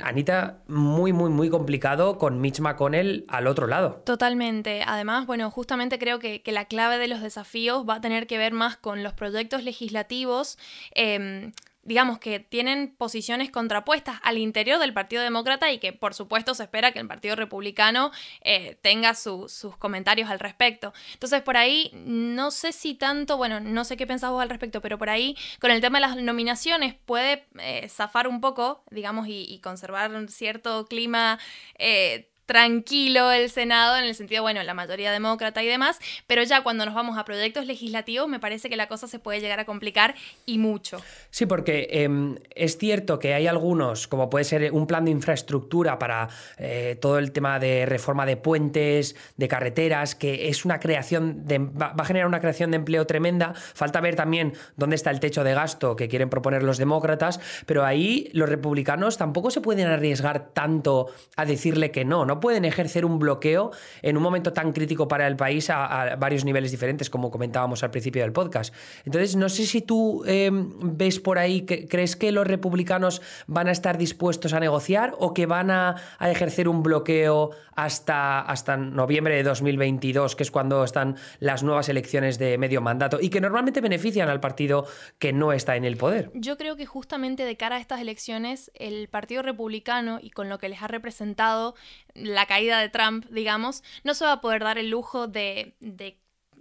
Anita, 0.00 0.58
muy, 0.68 1.12
muy, 1.12 1.30
muy 1.30 1.50
complicado 1.50 2.18
con 2.18 2.40
Mitch 2.40 2.60
McConnell 2.60 3.24
al 3.28 3.46
otro 3.46 3.66
lado. 3.66 4.02
Totalmente. 4.04 4.82
Además, 4.86 5.26
bueno, 5.26 5.50
justamente 5.50 5.98
creo 5.98 6.18
que, 6.18 6.42
la 6.46 6.66
clave 6.66 6.98
de 6.98 7.08
los 7.08 7.20
desafíos 7.20 7.84
va 7.88 7.96
a 7.96 8.00
tener 8.00 8.26
que 8.26 8.38
ver 8.38 8.52
más 8.52 8.76
con 8.76 9.02
los 9.02 9.12
proyectos 9.12 9.64
legislativos. 9.64 10.58
Em, 10.94 11.52
digamos 11.86 12.18
que 12.18 12.40
tienen 12.40 12.94
posiciones 12.96 13.50
contrapuestas 13.50 14.18
al 14.22 14.38
interior 14.38 14.78
del 14.78 14.92
Partido 14.92 15.22
Demócrata 15.22 15.70
y 15.72 15.78
que 15.78 15.92
por 15.92 16.14
supuesto 16.14 16.54
se 16.54 16.64
espera 16.64 16.92
que 16.92 16.98
el 16.98 17.06
Partido 17.06 17.36
Republicano 17.36 18.10
eh, 18.42 18.76
tenga 18.82 19.14
sus 19.14 19.76
comentarios 19.78 20.28
al 20.28 20.40
respecto. 20.40 20.92
Entonces 21.14 21.42
por 21.42 21.56
ahí 21.56 21.90
no 21.94 22.50
sé 22.50 22.72
si 22.72 22.94
tanto, 22.94 23.36
bueno, 23.36 23.60
no 23.60 23.84
sé 23.84 23.96
qué 23.96 24.06
pensás 24.06 24.30
vos 24.30 24.42
al 24.42 24.50
respecto, 24.50 24.80
pero 24.82 24.98
por 24.98 25.08
ahí 25.08 25.36
con 25.60 25.70
el 25.70 25.80
tema 25.80 25.98
de 25.98 26.06
las 26.06 26.16
nominaciones 26.16 26.94
puede 27.06 27.46
eh, 27.58 27.88
zafar 27.88 28.28
un 28.28 28.40
poco, 28.40 28.82
digamos, 28.90 29.26
y, 29.28 29.60
conservar 29.62 30.12
un 30.12 30.28
cierto 30.28 30.86
clima. 30.86 31.38
Eh, 31.78 32.30
tranquilo 32.46 33.32
el 33.32 33.50
Senado 33.50 33.96
en 33.96 34.04
el 34.04 34.14
sentido, 34.14 34.42
bueno, 34.42 34.62
la 34.62 34.74
mayoría 34.74 35.12
demócrata 35.12 35.62
y 35.62 35.66
demás, 35.66 35.98
pero 36.26 36.42
ya 36.42 36.62
cuando 36.62 36.86
nos 36.86 36.94
vamos 36.94 37.18
a 37.18 37.24
proyectos 37.24 37.66
legislativos 37.66 38.28
me 38.28 38.40
parece 38.40 38.70
que 38.70 38.76
la 38.76 38.88
cosa 38.88 39.06
se 39.08 39.18
puede 39.18 39.40
llegar 39.40 39.60
a 39.60 39.64
complicar 39.64 40.14
y 40.46 40.58
mucho. 40.58 41.00
Sí, 41.30 41.46
porque 41.46 41.88
em, 41.90 42.36
es 42.54 42.78
cierto 42.78 43.18
que 43.18 43.34
hay 43.34 43.46
algunos, 43.46 44.06
como 44.08 44.30
puede 44.30 44.44
ser 44.44 44.72
un 44.72 44.86
plan 44.86 45.04
de 45.04 45.10
infraestructura 45.10 45.98
para 45.98 46.28
eh, 46.58 46.96
todo 47.00 47.18
el 47.18 47.32
tema 47.32 47.58
de 47.58 47.86
reforma 47.86 48.26
de 48.26 48.36
puentes, 48.36 49.16
de 49.36 49.48
carreteras, 49.48 50.14
que 50.14 50.48
es 50.48 50.64
una 50.64 50.80
creación, 50.80 51.46
de, 51.46 51.58
va 51.58 51.94
a 51.96 52.04
generar 52.04 52.28
una 52.28 52.40
creación 52.40 52.70
de 52.70 52.76
empleo 52.76 53.06
tremenda. 53.06 53.54
Falta 53.54 54.00
ver 54.00 54.16
también 54.16 54.54
dónde 54.76 54.96
está 54.96 55.10
el 55.10 55.20
techo 55.20 55.44
de 55.44 55.54
gasto 55.54 55.96
que 55.96 56.08
quieren 56.08 56.30
proponer 56.30 56.62
los 56.62 56.78
demócratas, 56.78 57.40
pero 57.66 57.84
ahí 57.84 58.30
los 58.32 58.48
republicanos 58.48 59.18
tampoco 59.18 59.50
se 59.50 59.60
pueden 59.60 59.86
arriesgar 59.86 60.50
tanto 60.52 61.08
a 61.36 61.44
decirle 61.44 61.90
que 61.90 62.04
no, 62.04 62.24
¿no? 62.24 62.35
Pueden 62.40 62.64
ejercer 62.64 63.04
un 63.04 63.18
bloqueo 63.18 63.70
en 64.02 64.16
un 64.16 64.22
momento 64.22 64.52
tan 64.52 64.72
crítico 64.72 65.08
para 65.08 65.26
el 65.26 65.36
país 65.36 65.70
a, 65.70 66.16
varios 66.16 66.44
niveles 66.44 66.70
diferentes, 66.70 67.10
como 67.10 67.30
comentábamos 67.30 67.82
al 67.82 67.90
principio 67.90 68.22
del 68.22 68.32
podcast. 68.32 68.74
Entonces, 69.04 69.36
no 69.36 69.48
sé 69.48 69.66
si 69.66 69.82
tú 69.82 70.24
em, 70.26 70.70
ves 70.80 71.20
por 71.20 71.38
ahí, 71.38 71.64
¿crees 71.64 72.16
que 72.16 72.32
los 72.32 72.46
republicanos 72.46 73.22
van 73.46 73.68
a 73.68 73.72
estar 73.72 73.98
dispuestos 73.98 74.52
a 74.52 74.60
negociar 74.60 75.14
o 75.18 75.34
que 75.34 75.46
van 75.46 75.70
a, 75.70 75.96
ejercer 76.20 76.68
un 76.68 76.82
bloqueo 76.82 77.50
hasta, 77.74 78.40
hasta 78.40 78.76
noviembre 78.76 79.36
de 79.36 79.42
2022, 79.42 80.34
que 80.34 80.42
es 80.42 80.50
cuando 80.50 80.84
están 80.84 81.16
las 81.40 81.62
nuevas 81.62 81.88
elecciones 81.88 82.38
de 82.38 82.58
medio 82.58 82.80
mandato 82.80 83.18
y 83.20 83.28
que 83.28 83.40
normalmente 83.40 83.80
benefician 83.80 84.28
al 84.28 84.40
partido 84.40 84.86
que 85.18 85.32
no 85.32 85.52
está 85.52 85.76
en 85.76 85.84
el 85.84 85.96
poder? 85.96 86.30
Yo 86.34 86.56
creo 86.56 86.76
que 86.76 86.86
justamente 86.86 87.44
de 87.44 87.56
cara 87.56 87.76
a 87.76 87.80
estas 87.80 88.00
elecciones, 88.00 88.70
el 88.74 89.08
Partido 89.08 89.42
Republicano 89.42 90.18
y 90.20 90.30
con 90.30 90.48
lo 90.48 90.58
que 90.58 90.68
les 90.68 90.82
ha 90.82 90.88
representado 90.88 91.74
la 92.18 92.46
caída 92.46 92.80
de 92.80 92.88
Trump, 92.88 93.26
digamos, 93.30 93.82
no 94.04 94.14
se 94.14 94.24
va 94.24 94.32
a 94.32 94.40
poder 94.40 94.62
dar 94.62 94.78
el 94.78 94.90
lujo 94.90 95.26
de, 95.28 95.74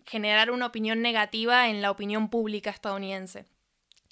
generar 0.05 0.51
una 0.51 0.67
opinión 0.67 1.01
negativa 1.01 1.69
en 1.69 1.81
la 1.81 1.91
opinión 1.91 2.29
pública 2.29 2.69
estadounidense. 2.69 3.45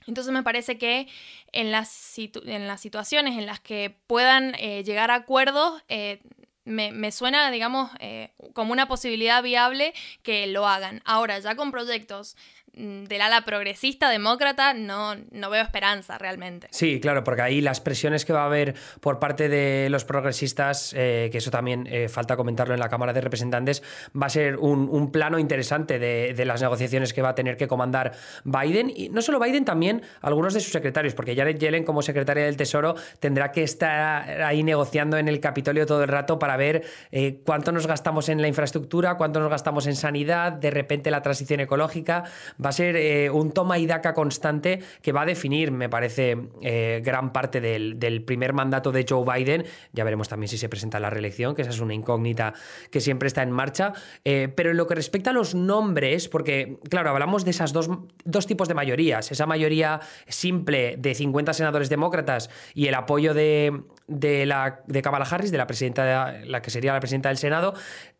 Entonces 0.08 0.34
me 0.34 0.44
parece 0.44 0.78
que 0.78 1.08
en 1.52 1.72
las, 1.72 1.90
situaciones 1.90 3.38
en 3.38 3.46
las 3.46 3.60
que 3.60 3.96
puedan 4.08 4.56
eh, 4.56 4.84
llegar 4.84 5.12
a 5.12 5.16
acuerdos, 5.16 5.82
eh, 5.88 6.22
me, 6.66 7.12
suena, 7.12 7.52
digamos, 7.52 7.92
eh, 8.00 8.32
como 8.54 8.72
una 8.72 8.88
posibilidad 8.88 9.44
viable 9.44 9.94
que 10.22 10.48
lo 10.48 10.68
hagan. 10.68 11.02
Ahora, 11.06 11.40
ya 11.40 11.56
con 11.56 11.72
proyectos 11.72 12.38
del 12.74 13.22
ala 13.22 13.46
progresista 13.46 14.10
demócrata 14.10 14.74
no, 14.74 15.16
no 15.32 15.50
veo 15.50 15.62
esperanza 15.62 16.18
realmente. 16.18 16.68
Sí, 16.72 17.00
claro, 17.00 17.24
porque 17.24 17.44
ahí 17.44 17.62
las 17.62 17.80
presiones 17.80 18.26
que 18.26 18.34
va 18.34 18.44
a 18.44 18.46
haber 18.46 18.76
por 19.00 19.20
parte 19.20 19.48
de 19.48 19.90
los 19.90 20.06
progresistas, 20.06 20.94
eh, 20.98 21.30
que 21.32 21.38
eso 21.38 21.52
también 21.52 21.88
eh, 21.88 22.10
falta 22.10 22.36
comentarlo 22.36 22.74
en 22.74 22.80
la 22.80 22.90
Cámara 22.90 23.14
de 23.14 23.22
Representantes, 23.22 23.84
va 24.20 24.28
a 24.28 24.30
ser 24.30 24.58
un, 24.58 25.12
plano 25.12 25.38
interesante 25.38 26.00
de, 26.00 26.46
las 26.46 26.62
negociaciones 26.62 27.14
que 27.14 27.22
va 27.22 27.30
a 27.30 27.36
tener 27.36 27.58
que 27.58 27.68
comandar 27.68 28.14
Biden. 28.44 28.92
Y 28.96 29.10
no 29.10 29.22
solo 29.22 29.40
Biden, 29.40 29.66
también 29.66 30.02
algunos 30.22 30.54
de 30.54 30.60
sus 30.60 30.72
secretarios, 30.72 31.14
porque 31.14 31.36
Janet 31.36 31.60
Yellen 31.60 31.84
como 31.84 32.02
secretaria 32.02 32.46
del 32.46 32.58
Tesoro 32.58 32.96
tendrá 33.20 33.52
que 33.52 33.64
estar 33.64 34.42
ahí 34.42 34.64
negociando 34.64 35.18
en 35.18 35.28
el 35.28 35.40
Capitolio 35.40 35.86
todo 35.86 36.04
el 36.04 36.10
rato 36.10 36.40
para 36.40 36.58
ver 36.58 36.84
eh, 37.12 37.40
cuánto 37.46 37.72
nos 37.72 37.86
gastamos 37.86 38.30
en 38.30 38.42
la 38.42 38.48
infraestructura, 38.48 39.16
cuánto 39.16 39.40
nos 39.40 39.50
gastamos 39.50 39.86
en 39.88 39.96
sanidad, 39.96 40.54
de 40.54 40.72
repente 40.72 41.12
la 41.12 41.22
transición 41.22 41.60
ecológica 41.60 42.24
va 42.64 42.70
a 42.70 42.74
ser 42.74 42.96
eh, 42.96 43.30
un 43.30 43.52
toma 43.52 43.78
y 43.78 43.86
daca 43.86 44.14
constante 44.14 44.80
que 45.02 45.12
va 45.12 45.22
a 45.22 45.26
definir, 45.26 45.72
me 45.72 45.90
parece, 45.90 46.38
eh, 46.62 47.02
gran 47.04 47.34
parte 47.34 47.62
del, 47.62 48.24
primer 48.26 48.54
mandato 48.54 48.92
de 48.92 49.06
Joe 49.08 49.26
Biden. 49.26 49.66
Ya 49.92 50.04
veremos 50.04 50.30
también 50.30 50.48
si 50.48 50.58
se 50.58 50.70
presenta 50.70 51.00
la 51.00 51.10
reelección, 51.10 51.56
que 51.56 51.64
esa 51.64 51.72
es 51.72 51.80
una 51.80 51.94
incógnita 51.94 52.54
que 52.92 53.02
siempre 53.02 53.28
está 53.28 53.44
en 53.44 53.52
marcha. 53.52 53.94
Eh, 54.24 54.52
pero 54.56 54.72
en 54.72 54.78
lo 54.78 54.88
que 54.88 54.96
respecta 54.96 55.32
a 55.32 55.34
los 55.34 55.56
nombres, 55.56 56.30
porque, 56.30 56.78
claro, 56.90 57.10
hablamos 57.10 57.46
de 57.46 57.52
esas 57.52 57.74
dos, 57.74 57.90
dos 58.24 58.48
tipos 58.48 58.68
de 58.68 58.74
mayorías, 58.74 59.32
esa 59.32 59.46
mayoría 59.46 60.00
simple 60.28 60.96
de 60.98 61.16
50 61.16 61.54
senadores 61.54 61.90
demócratas 61.90 62.50
y 62.74 62.88
el 62.88 62.96
apoyo 62.96 63.34
de, 63.34 63.84
de, 64.08 64.46
la, 64.46 64.82
de 64.88 65.02
Kamala 65.02 65.26
Harris, 65.26 65.52
de 65.52 65.58
la 65.58 65.68
presidenta, 65.68 66.40
la 66.46 66.62
que 66.62 66.70
sería 66.70 66.94
la 66.94 67.00
presidenta 67.00 67.30
del 67.30 67.38
Senado, 67.38 67.74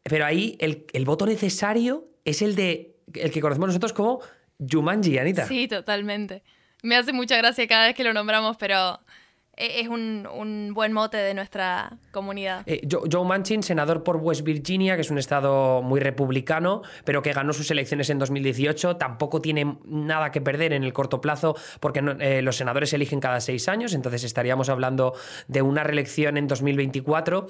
pero 0.04 0.26
ahí 0.26 0.58
el, 0.60 0.86
el 0.94 1.06
voto 1.06 1.26
necesario 1.26 2.08
es 2.26 2.42
el 2.42 2.56
de 2.56 2.93
el 3.14 3.32
que 3.32 3.42
conocemos 3.42 3.68
nosotros 3.68 3.94
como 3.94 4.22
Jumanji, 4.60 5.18
Anita. 5.18 5.46
Sí, 5.46 5.68
totalmente. 5.68 6.44
Me 6.82 6.96
hace 6.96 7.14
mucha 7.14 7.38
gracia 7.38 7.68
cada 7.68 7.88
vez 7.88 7.96
que 7.96 8.04
lo 8.04 8.14
nombramos, 8.14 8.58
pero 8.58 9.00
e-, 9.56 9.82
es 9.82 9.88
un, 9.88 10.72
buen 10.74 10.94
mote 10.94 11.18
de 11.18 11.34
nuestra 11.34 11.98
comunidad. 12.12 12.64
Eh, 12.66 12.88
Joe, 12.90 13.26
Manchin, 13.26 13.64
senador 13.64 14.04
por 14.04 14.18
West 14.18 14.42
Virginia, 14.42 14.96
que 14.96 15.02
es 15.02 15.12
un 15.12 15.18
estado 15.18 15.82
muy 15.82 16.00
republicano, 16.00 16.82
pero 17.06 17.22
que 17.22 17.34
ganó 17.34 17.54
sus 17.54 17.70
elecciones 17.72 18.10
en 18.10 18.20
2018, 18.20 18.98
tampoco 18.98 19.42
tiene 19.42 19.78
nada 19.86 20.32
que 20.32 20.42
perder 20.42 20.74
en 20.74 20.84
el 20.84 20.94
corto 20.94 21.22
plazo 21.22 21.56
porque 21.80 22.02
eh, 22.20 22.42
los 22.42 22.56
senadores 22.58 22.90
se 22.90 22.96
eligen 22.96 23.20
cada 23.20 23.40
seis 23.40 23.68
años, 23.68 23.94
entonces 23.94 24.24
estaríamos 24.24 24.70
hablando 24.70 25.14
de 25.48 25.62
una 25.62 25.84
reelección 25.84 26.38
en 26.38 26.48
2024. 26.48 27.48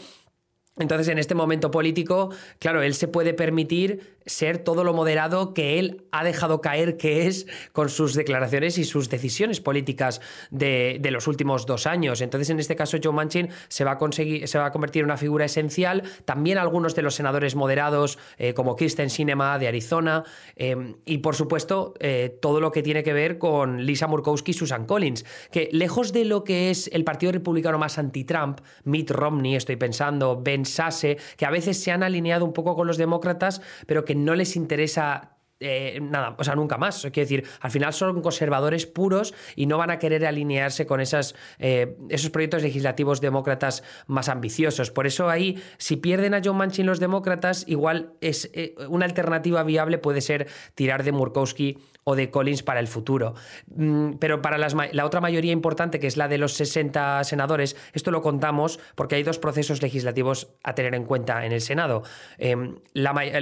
Entonces, 0.77 1.07
en 1.09 1.19
este 1.19 1.35
momento 1.35 1.69
político, 1.69 2.31
claro, 2.57 2.81
él 2.81 2.95
se 2.95 3.07
puede 3.07 3.35
permitir 3.35 4.17
ser 4.25 4.57
todo 4.59 4.83
lo 4.83 4.93
moderado 4.93 5.53
que 5.53 5.79
él 5.79 6.05
ha 6.11 6.23
dejado 6.23 6.61
caer 6.61 6.97
que 6.97 7.27
es 7.27 7.47
con 7.71 7.89
sus 7.89 8.13
declaraciones 8.13 8.77
y 8.77 8.83
sus 8.85 9.09
decisiones 9.09 9.59
políticas 9.59 10.21
de, 10.51 10.99
los 11.11 11.27
últimos 11.27 11.65
dos 11.65 11.85
años. 11.85 12.21
Entonces, 12.21 12.49
en 12.49 12.59
este 12.59 12.75
caso, 12.75 12.97
Joe 13.03 13.13
Manchin 13.13 13.49
se 13.67 13.83
va 13.83 13.91
a, 13.91 13.97
conseguir, 13.97 14.47
se 14.47 14.57
va 14.57 14.65
a 14.65 14.71
convertir 14.71 15.01
en 15.01 15.05
una 15.05 15.17
figura 15.17 15.45
esencial. 15.45 16.03
También 16.25 16.57
algunos 16.57 16.95
de 16.95 17.03
los 17.03 17.15
senadores 17.15 17.55
moderados, 17.55 18.17
eh, 18.37 18.53
como 18.53 18.75
Kirsten 18.75 19.09
Sinema 19.09 19.59
de 19.59 19.67
Arizona, 19.67 20.23
eh, 20.55 20.95
y 21.05 21.19
por 21.19 21.35
supuesto, 21.35 21.93
eh, 21.99 22.35
todo 22.41 22.59
lo 22.59 22.71
que 22.71 22.81
tiene 22.81 23.03
que 23.03 23.13
ver 23.13 23.37
con 23.37 23.85
Lisa 23.85 24.07
Murkowski 24.07 24.51
y 24.51 24.53
Susan 24.53 24.85
Collins, 24.85 25.25
que 25.51 25.69
lejos 25.71 26.13
de 26.13 26.25
lo 26.25 26.43
que 26.43 26.71
es 26.71 26.89
el 26.93 27.03
Partido 27.03 27.31
Republicano 27.31 27.77
más 27.77 27.97
anti-Trump, 27.99 28.61
Mitt 28.85 29.11
Romney, 29.11 29.55
estoy 29.55 29.75
pensando, 29.75 30.41
Ben 30.41 30.65
Sasse, 30.65 31.17
que 31.37 31.45
a 31.45 31.51
veces 31.51 31.81
se 31.81 31.91
han 31.91 32.01
alineado 32.01 32.45
un 32.45 32.53
poco 32.53 32.75
con 32.75 32.87
los 32.87 32.97
demócratas, 32.97 33.61
pero 33.85 34.03
que 34.05 34.12
no 34.15 34.35
les 34.35 34.55
interesa 34.55 35.37
eh, 35.63 35.99
nada, 36.01 36.35
o 36.37 36.43
sea, 36.43 36.55
nunca 36.55 36.77
más. 36.77 37.01
Quiero 37.01 37.13
decir, 37.13 37.47
al 37.59 37.71
final 37.71 37.93
son 37.93 38.21
conservadores 38.21 38.85
puros 38.85 39.33
y 39.55 39.65
no 39.65 39.77
van 39.77 39.91
a 39.91 39.99
querer 39.99 40.25
alinearse 40.25 40.85
con 40.85 41.01
esas, 41.01 41.35
eh, 41.59 41.95
esos 42.09 42.29
proyectos 42.29 42.61
legislativos 42.61 43.21
demócratas 43.21 43.83
más 44.07 44.29
ambiciosos. 44.29 44.91
Por 44.91 45.07
eso 45.07 45.29
ahí, 45.29 45.61
si 45.77 45.95
pierden 45.95 46.33
a 46.33 46.41
John 46.43 46.57
Manchin 46.57 46.85
los 46.85 46.99
demócratas, 46.99 47.63
igual 47.67 48.13
es 48.21 48.49
eh, 48.53 48.75
una 48.89 49.05
alternativa 49.05 49.63
viable 49.63 49.97
puede 49.97 50.21
ser 50.21 50.47
tirar 50.75 51.03
de 51.03 51.11
Murkowski 51.11 51.77
o 52.03 52.15
de 52.15 52.29
Collins 52.29 52.63
para 52.63 52.79
el 52.79 52.87
futuro. 52.87 53.33
Mm, 53.75 54.13
pero 54.19 54.41
para 54.41 54.57
la 54.57 55.05
otra 55.05 55.21
mayoría 55.21 55.51
importante, 55.51 55.99
que 55.99 56.07
es 56.07 56.17
la 56.17 56.27
de 56.27 56.37
los 56.37 56.53
60 56.53 57.23
senadores, 57.23 57.75
esto 57.93 58.11
lo 58.11 58.21
contamos 58.21 58.79
porque 58.95 59.15
hay 59.15 59.23
dos 59.23 59.39
procesos 59.39 59.81
legislativos 59.81 60.49
a 60.63 60.75
tener 60.75 60.95
en 60.95 61.05
cuenta 61.05 61.45
en 61.45 61.51
el 61.51 61.61
Senado. 61.61 62.03
Em, 62.37 62.75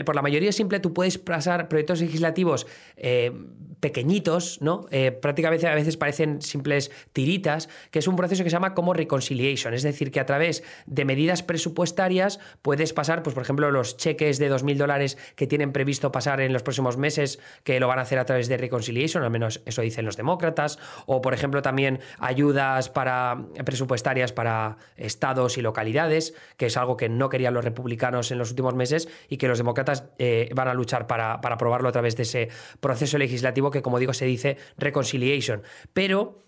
por 0.05 0.15
la 0.15 0.21
mayoría 0.21 0.51
simple 0.51 0.79
tú 0.79 0.93
puedes 0.93 1.17
pasar 1.17 1.67
proyectos 1.67 2.01
legislativos 2.11 2.67
eh, 2.97 3.31
pequeñitos, 3.79 4.61
¿no? 4.61 4.85
Eh, 4.91 5.11
prácticamente 5.11 5.67
a 5.67 5.73
veces 5.73 5.97
parecen 5.97 6.41
simples 6.41 6.91
tiritas, 7.13 7.67
que 7.89 7.99
es 7.99 8.07
un 8.07 8.15
proceso 8.15 8.43
que 8.43 8.49
se 8.49 8.53
llama 8.53 8.75
como 8.75 8.93
reconciliation, 8.93 9.73
es 9.73 9.81
decir, 9.81 10.11
que 10.11 10.19
a 10.19 10.25
través 10.25 10.63
de 10.85 11.03
medidas 11.03 11.41
presupuestarias 11.41 12.39
puedes 12.61 12.93
pasar, 12.93 13.23
pues 13.23 13.33
por 13.33 13.41
ejemplo, 13.41 13.71
los 13.71 13.97
cheques 13.97 14.37
de 14.37 14.51
2.000 14.51 14.77
dólares 14.77 15.17
que 15.35 15.47
tienen 15.47 15.71
previsto 15.71 16.11
pasar 16.11 16.41
en 16.41 16.53
los 16.53 16.61
próximos 16.61 16.97
meses, 16.97 17.39
que 17.63 17.79
lo 17.79 17.87
van 17.87 17.97
a 17.97 18.03
hacer 18.03 18.19
a 18.19 18.25
través 18.25 18.47
de 18.47 18.57
reconciliation, 18.57 19.23
al 19.23 19.31
menos 19.31 19.61
eso 19.65 19.81
dicen 19.81 20.05
los 20.05 20.15
demócratas, 20.15 20.77
o 21.07 21.21
por 21.21 21.33
ejemplo 21.33 21.63
también 21.63 21.99
ayudas 22.19 22.89
para, 22.89 23.45
presupuestarias 23.65 24.31
para 24.31 24.77
estados 24.95 25.57
y 25.57 25.61
localidades, 25.61 26.35
que 26.57 26.67
es 26.67 26.77
algo 26.77 26.97
que 26.97 27.09
no 27.09 27.29
querían 27.29 27.55
los 27.55 27.65
republicanos 27.65 28.31
en 28.31 28.37
los 28.37 28.51
últimos 28.51 28.75
meses 28.75 29.09
y 29.27 29.37
que 29.37 29.47
los 29.47 29.57
demócratas 29.57 30.03
eh, 30.19 30.49
van 30.53 30.67
a 30.67 30.75
luchar 30.75 31.07
para, 31.07 31.41
para 31.41 31.55
aprobarlo 31.55 31.90
a 31.91 31.93
través 31.93 32.15
de 32.17 32.23
ese 32.23 32.49
proceso 32.79 33.17
legislativo 33.17 33.71
que, 33.71 33.81
como 33.81 33.99
digo, 33.99 34.13
se 34.13 34.25
dice 34.25 34.57
reconciliation. 34.77 35.61
Pero 35.93 36.43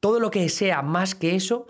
todo 0.00 0.20
lo 0.20 0.30
que 0.30 0.48
sea 0.48 0.82
más 0.82 1.14
que 1.14 1.34
eso 1.34 1.66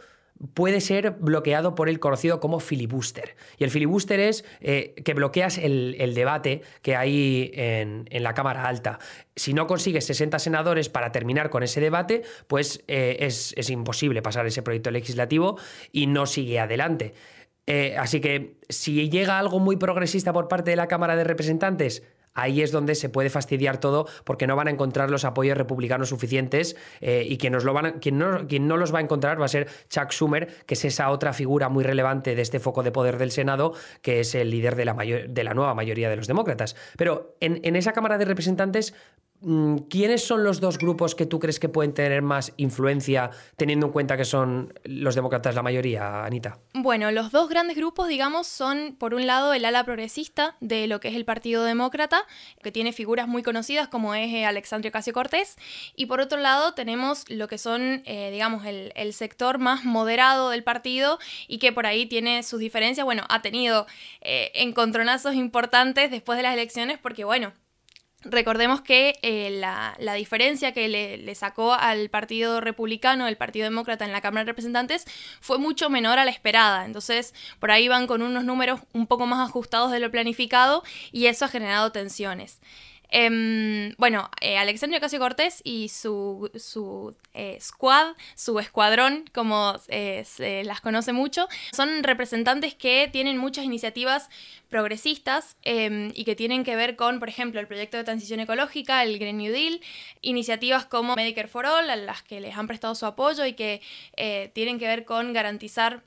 puede 0.55 0.81
ser 0.81 1.13
bloqueado 1.13 1.75
por 1.75 1.89
el 1.89 2.01
conocido 2.01 2.41
como 2.41 2.61
filibuster. 2.61 3.37
Y 3.59 3.65
el 3.65 3.71
filibuster 3.71 4.21
es 4.21 4.45
eh, 4.61 4.95
que 5.05 5.15
bloqueas 5.15 5.59
el, 5.59 6.15
debate 6.15 6.63
que 6.83 6.97
hay 6.97 7.51
en, 7.55 8.07
la 8.11 8.35
Cámara 8.35 8.67
Alta. 8.67 8.99
Si 9.37 9.55
no 9.55 9.67
consigues 9.67 10.05
60 10.07 10.39
senadores 10.39 10.89
para 10.89 11.13
terminar 11.13 11.51
con 11.51 11.63
ese 11.63 11.81
debate, 11.81 12.23
pues 12.49 12.83
eh, 12.89 13.19
es, 13.21 13.71
imposible 13.71 14.23
pasar 14.23 14.47
ese 14.47 14.63
proyecto 14.63 14.91
legislativo 14.91 15.59
y 15.93 16.07
no 16.07 16.27
sigue 16.27 16.59
adelante. 16.59 17.15
Eh, 17.67 17.97
así 17.97 18.21
que 18.21 18.57
si 18.69 19.09
llega 19.09 19.39
algo 19.39 19.61
muy 19.61 19.77
progresista 19.77 20.33
por 20.33 20.49
parte 20.49 20.71
de 20.73 20.77
la 20.77 20.89
Cámara 20.89 21.15
de 21.15 21.25
Representantes, 21.25 22.03
ahí 22.35 22.63
es 22.63 22.73
donde 22.73 22.95
se 22.95 23.09
puede 23.09 23.31
fastidiar 23.31 23.79
todo 23.79 24.07
porque 24.25 24.47
no 24.47 24.57
van 24.57 24.69
a 24.69 24.71
encontrar 24.71 25.11
los 25.11 25.25
apoyos 25.25 25.57
republicanos 25.57 26.09
suficientes 26.09 26.77
eh, 27.01 27.27
y 27.29 27.39
quien, 27.39 27.53
no, 27.53 28.77
los 28.77 28.95
va 28.95 28.99
a 28.99 29.03
encontrar 29.03 29.41
va 29.41 29.47
a 29.47 29.49
ser 29.49 29.69
Chuck 29.89 30.11
Schumer, 30.11 30.49
que 30.67 30.75
es 30.75 30.85
esa 30.85 31.11
otra 31.11 31.33
figura 31.33 31.69
muy 31.69 31.85
relevante 31.85 32.35
de 32.35 32.43
este 32.43 32.61
foco 32.61 32.83
de 32.83 32.93
poder 32.93 33.19
del 33.19 33.31
Senado, 33.31 33.73
que 34.01 34.21
es 34.21 34.35
el 34.35 34.51
líder 34.51 34.77
de 34.77 34.85
la, 34.85 35.55
nueva 35.55 35.75
mayoría 35.75 36.09
de 36.09 36.17
los 36.17 36.27
demócratas. 36.27 36.77
Pero 36.97 37.37
en, 37.41 37.77
esa 37.77 37.93
Cámara 37.93 38.19
de 38.19 38.25
Representantes 38.25 38.95
¿Quiénes 39.89 40.25
son 40.25 40.45
los 40.45 40.61
dos 40.61 40.79
grupos 40.79 41.17
que 41.17 41.27
tú 41.27 41.41
crees 41.41 41.59
que 41.59 41.69
pueden 41.69 41.93
tener 41.95 42.23
más 42.23 42.53
influencia, 42.59 43.31
teniendo 43.57 43.87
en 43.87 43.93
cuenta 43.93 44.17
que 44.17 44.25
son 44.25 44.73
los 44.85 45.17
demócratas 45.17 45.55
la 45.55 45.63
mayoría, 45.63 46.25
Anita? 46.25 46.59
Bueno, 46.75 47.11
los 47.11 47.33
dos 47.33 47.49
grandes 47.49 47.77
grupos, 47.77 48.07
digamos, 48.07 48.47
son 48.47 48.95
por 48.99 49.15
un 49.15 49.27
lado 49.27 49.53
el 49.53 49.65
ala 49.65 49.85
progresista 49.85 50.57
de 50.61 50.87
lo 50.87 51.01
que 51.01 51.09
es 51.09 51.17
el 51.17 51.25
Partido 51.25 51.65
Demócrata, 51.65 52.25
que 52.63 52.71
tiene 52.71 52.93
figuras 52.93 53.27
muy 53.27 53.43
conocidas 53.43 53.89
como 53.89 54.15
es 54.15 54.33
eh, 54.33 54.45
Alexandria 54.45 54.93
Casio 54.93 55.13
Cortés, 55.13 55.57
y 55.97 56.07
por 56.07 56.21
otro 56.21 56.39
lado 56.39 56.75
tenemos 56.75 57.29
lo 57.29 57.49
que 57.49 57.59
son, 57.59 58.03
eh, 58.05 58.31
digamos, 58.31 58.65
el, 58.65 58.93
sector 59.13 59.59
más 59.59 59.85
moderado 59.85 60.49
del 60.51 60.65
partido 60.65 61.19
y 61.47 61.59
que 61.59 61.71
por 61.71 61.85
ahí 61.85 62.07
tiene 62.07 62.43
sus 62.43 62.61
diferencias. 62.61 63.05
Bueno, 63.05 63.25
ha 63.29 63.43
tenido 63.43 63.87
eh, 64.23 64.51
encontronazos 64.55 65.35
importantes 65.35 66.11
después 66.11 66.39
de 66.39 66.45
las 66.45 66.55
elecciones 66.55 66.99
porque, 66.99 67.25
bueno, 67.25 67.53
Recordemos 68.25 68.83
que 68.83 69.19
eh, 69.23 69.51
la, 69.51 70.15
diferencia 70.15 70.73
que 70.73 70.89
le, 70.89 71.35
sacó 71.35 71.73
al 71.73 72.09
Partido 72.09 72.61
Republicano, 72.61 73.27
el 73.27 73.37
Partido 73.37 73.65
Demócrata 73.65 74.05
en 74.05 74.13
la 74.13 74.21
Cámara 74.21 74.45
de 74.45 74.51
Representantes, 74.51 75.07
fue 75.41 75.59
mucho 75.59 75.91
menor 75.91 76.19
a 76.19 76.25
la 76.25 76.31
esperada. 76.31 76.85
Entonces, 76.85 77.35
por 77.59 77.71
ahí 77.71 77.89
van 77.89 78.07
con 78.07 78.23
unos 78.23 78.45
números 78.45 78.81
un 78.93 79.07
poco 79.07 79.27
más 79.27 79.49
ajustados 79.49 79.91
de 79.91 79.99
lo 79.99 80.11
planificado 80.11 80.85
y 81.11 81.27
eso 81.27 81.45
ha 81.45 81.49
generado 81.49 81.91
tensiones. 81.91 82.61
Em, 83.15 83.95
bueno, 83.99 84.31
eh, 84.41 84.57
Alexandria 84.57 84.99
Casio 84.99 85.19
Cortés 85.19 85.61
y 85.65 85.91
su, 85.91 86.51
su 86.55 87.15
eh, 87.35 87.59
squad, 87.61 88.15
su 88.35 88.59
escuadrón, 88.59 89.27
como 89.35 89.75
eh, 89.89 90.25
se 90.25 90.65
las 90.65 90.81
conoce 90.81 91.13
mucho, 91.13 91.47
son 91.73 92.05
representantes 92.05 92.75
que 92.75 93.11
tienen 93.13 93.37
muchas 93.37 93.67
iniciativas 93.67 94.31
progresistas 94.71 95.59
em, 95.63 96.11
y 96.15 96.25
que 96.25 96.35
tienen 96.35 96.65
que 96.65 96.75
ver 96.75 96.97
con, 96.97 97.19
por 97.19 97.29
ejemplo, 97.29 97.61
el 97.61 97.67
proyecto 97.67 97.99
de 97.99 98.05
transición 98.05 98.41
ecológica, 98.41 99.03
el 99.03 99.19
Green 99.19 99.37
New 99.37 99.53
Deal, 99.53 99.83
iniciativas 100.23 100.87
como 100.87 101.15
Medicare 101.15 101.49
for 101.49 101.67
All, 101.67 101.91
a 101.91 101.97
las 101.97 102.23
que 102.23 102.41
les 102.41 102.57
han 102.57 102.67
prestado 102.67 102.95
su 102.95 103.05
apoyo 103.05 103.45
y 103.45 103.53
que 103.53 103.83
tienen 104.55 104.79
que 104.79 104.87
ver 104.87 105.05
con 105.05 105.35
garantizar 105.35 106.03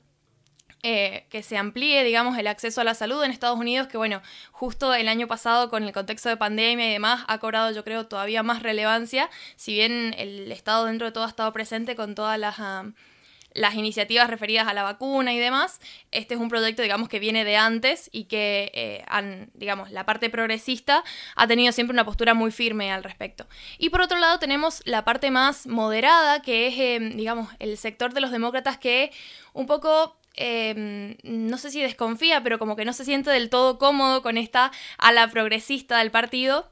eh, 0.88 1.26
que 1.30 1.42
se 1.42 1.56
amplíe, 1.56 2.04
digamos, 2.04 2.38
el 2.38 2.46
acceso 2.46 2.80
a 2.80 2.84
la 2.84 2.94
salud 2.94 3.20
en 3.24 3.32
Estados 3.32 3.58
Unidos, 3.58 3.88
que 3.88 3.96
bueno, 3.96 4.22
justo 4.52 4.94
el 4.94 5.08
año 5.08 5.26
pasado 5.26 5.68
con 5.68 5.82
el 5.82 5.92
contexto 5.92 6.28
de 6.28 6.36
pandemia 6.36 6.88
y 6.88 6.92
demás 6.92 7.24
ha 7.26 7.38
cobrado, 7.38 7.72
yo 7.72 7.82
creo, 7.82 8.06
todavía 8.06 8.44
más 8.44 8.62
relevancia, 8.62 9.28
si 9.56 9.72
bien 9.72 10.14
el 10.16 10.52
Estado 10.52 10.84
dentro 10.84 11.08
de 11.08 11.12
todo 11.12 11.24
ha 11.24 11.28
estado 11.28 11.52
presente 11.52 11.96
con 11.96 12.14
todas 12.14 12.38
las... 12.38 12.60
Ah, 12.60 12.84
las 13.52 13.74
iniciativas 13.74 14.28
referidas 14.28 14.68
a 14.68 14.74
la 14.74 14.82
vacuna 14.82 15.32
y 15.32 15.38
demás. 15.38 15.80
Este 16.10 16.34
es 16.34 16.40
un 16.40 16.50
proyecto, 16.50 16.82
digamos, 16.82 17.08
que 17.08 17.18
viene 17.18 17.42
de 17.42 17.56
antes 17.56 18.10
y 18.12 18.24
que, 18.24 18.70
eh, 18.74 19.02
han, 19.08 19.50
digamos, 19.54 19.90
la 19.90 20.04
parte 20.04 20.28
progresista 20.28 21.02
ha 21.36 21.46
tenido 21.46 21.72
siempre 21.72 21.94
una 21.94 22.04
postura 22.04 22.34
muy 22.34 22.52
firme 22.52 22.92
al 22.92 23.02
respecto. 23.02 23.46
Y 23.78 23.88
por 23.88 24.02
otro 24.02 24.18
lado 24.18 24.38
tenemos 24.38 24.82
la 24.84 25.06
parte 25.06 25.30
más 25.30 25.66
moderada, 25.66 26.42
que 26.42 26.66
es, 26.66 26.74
eh, 26.78 27.12
digamos, 27.14 27.48
el 27.58 27.78
sector 27.78 28.12
de 28.12 28.20
los 28.20 28.30
demócratas 28.30 28.76
que 28.76 29.10
un 29.54 29.66
poco 29.66 30.18
Em, 30.36 31.16
no 31.22 31.58
sé 31.58 31.70
si 31.70 31.80
desconfía, 31.80 32.42
pero 32.42 32.58
como 32.58 32.76
que 32.76 32.84
no 32.84 32.92
se 32.92 33.04
siente 33.04 33.30
del 33.30 33.48
todo 33.50 33.78
cómodo 33.78 34.22
con 34.22 34.36
esta 34.36 34.70
ala 34.98 35.28
progresista 35.28 35.98
del 35.98 36.10
partido. 36.10 36.70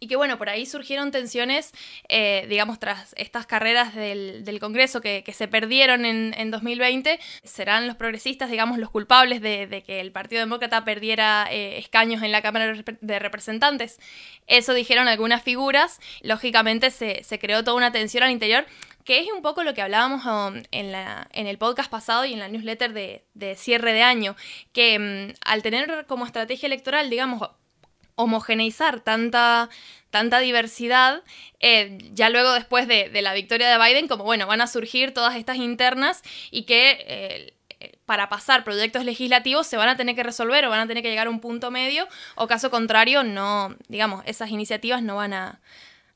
Y 0.00 0.06
que 0.06 0.16
bueno, 0.16 0.36
por 0.36 0.50
ahí 0.50 0.66
surgieron 0.66 1.10
tensiones, 1.12 1.72
eh, 2.10 2.46
digamos, 2.50 2.78
tras 2.78 3.14
estas 3.16 3.46
carreras 3.46 3.94
del, 3.94 4.58
Congreso 4.60 5.00
que, 5.00 5.24
se 5.32 5.48
perdieron 5.48 6.04
en, 6.04 6.50
2020. 6.50 7.18
Serán 7.42 7.86
los 7.86 7.96
progresistas, 7.96 8.50
digamos, 8.50 8.78
los 8.78 8.90
culpables 8.90 9.40
de, 9.40 9.82
que 9.86 10.00
el 10.00 10.12
Partido 10.12 10.40
Demócrata 10.40 10.84
perdiera 10.84 11.46
eh, 11.50 11.78
escaños 11.78 12.22
en 12.22 12.32
la 12.32 12.42
Cámara 12.42 12.74
de 13.00 13.18
Representantes. 13.18 13.98
Eso 14.46 14.74
dijeron 14.74 15.08
algunas 15.08 15.42
figuras. 15.42 16.00
Lógicamente 16.20 16.90
se, 16.90 17.24
se 17.24 17.38
creó 17.38 17.64
toda 17.64 17.78
una 17.78 17.90
tensión 17.90 18.24
al 18.24 18.30
interior 18.30 18.66
que 19.04 19.20
es 19.20 19.28
un 19.30 19.42
poco 19.42 19.62
lo 19.62 19.74
que 19.74 19.82
hablábamos 19.82 20.24
um, 20.24 20.62
en, 20.70 21.46
el 21.46 21.58
podcast 21.58 21.90
pasado 21.90 22.24
y 22.24 22.32
en 22.32 22.38
la 22.40 22.48
newsletter 22.48 22.92
de, 22.92 23.54
cierre 23.56 23.92
de 23.92 24.02
año, 24.02 24.34
que 24.72 24.96
um, 24.98 25.34
al 25.44 25.62
tener 25.62 26.06
como 26.06 26.24
estrategia 26.26 26.66
electoral, 26.66 27.10
digamos, 27.10 27.50
homogeneizar 28.16 29.00
tanta, 29.00 29.68
tanta 30.10 30.38
diversidad, 30.38 31.22
eh, 31.60 31.98
ya 32.12 32.30
luego 32.30 32.52
después 32.52 32.88
de, 32.88 33.10
la 33.20 33.34
victoria 33.34 33.68
de 33.68 33.84
Biden, 33.84 34.08
como 34.08 34.24
bueno, 34.24 34.46
van 34.46 34.60
a 34.60 34.66
surgir 34.66 35.12
todas 35.12 35.36
estas 35.36 35.56
internas 35.56 36.22
y 36.50 36.62
que 36.62 37.04
eh, 37.06 37.54
para 38.06 38.28
pasar 38.28 38.64
proyectos 38.64 39.04
legislativos 39.04 39.66
se 39.66 39.76
van 39.76 39.88
a 39.88 39.96
tener 39.96 40.14
que 40.14 40.22
resolver 40.22 40.64
o 40.64 40.70
van 40.70 40.80
a 40.80 40.86
tener 40.86 41.02
que 41.02 41.10
llegar 41.10 41.26
a 41.26 41.30
un 41.30 41.40
punto 41.40 41.70
medio, 41.70 42.08
o 42.36 42.46
caso 42.46 42.70
contrario, 42.70 43.24
no, 43.24 43.74
digamos, 43.88 44.22
esas 44.26 44.50
iniciativas 44.50 45.02
no 45.02 45.16
van 45.16 45.34
a 45.34 45.60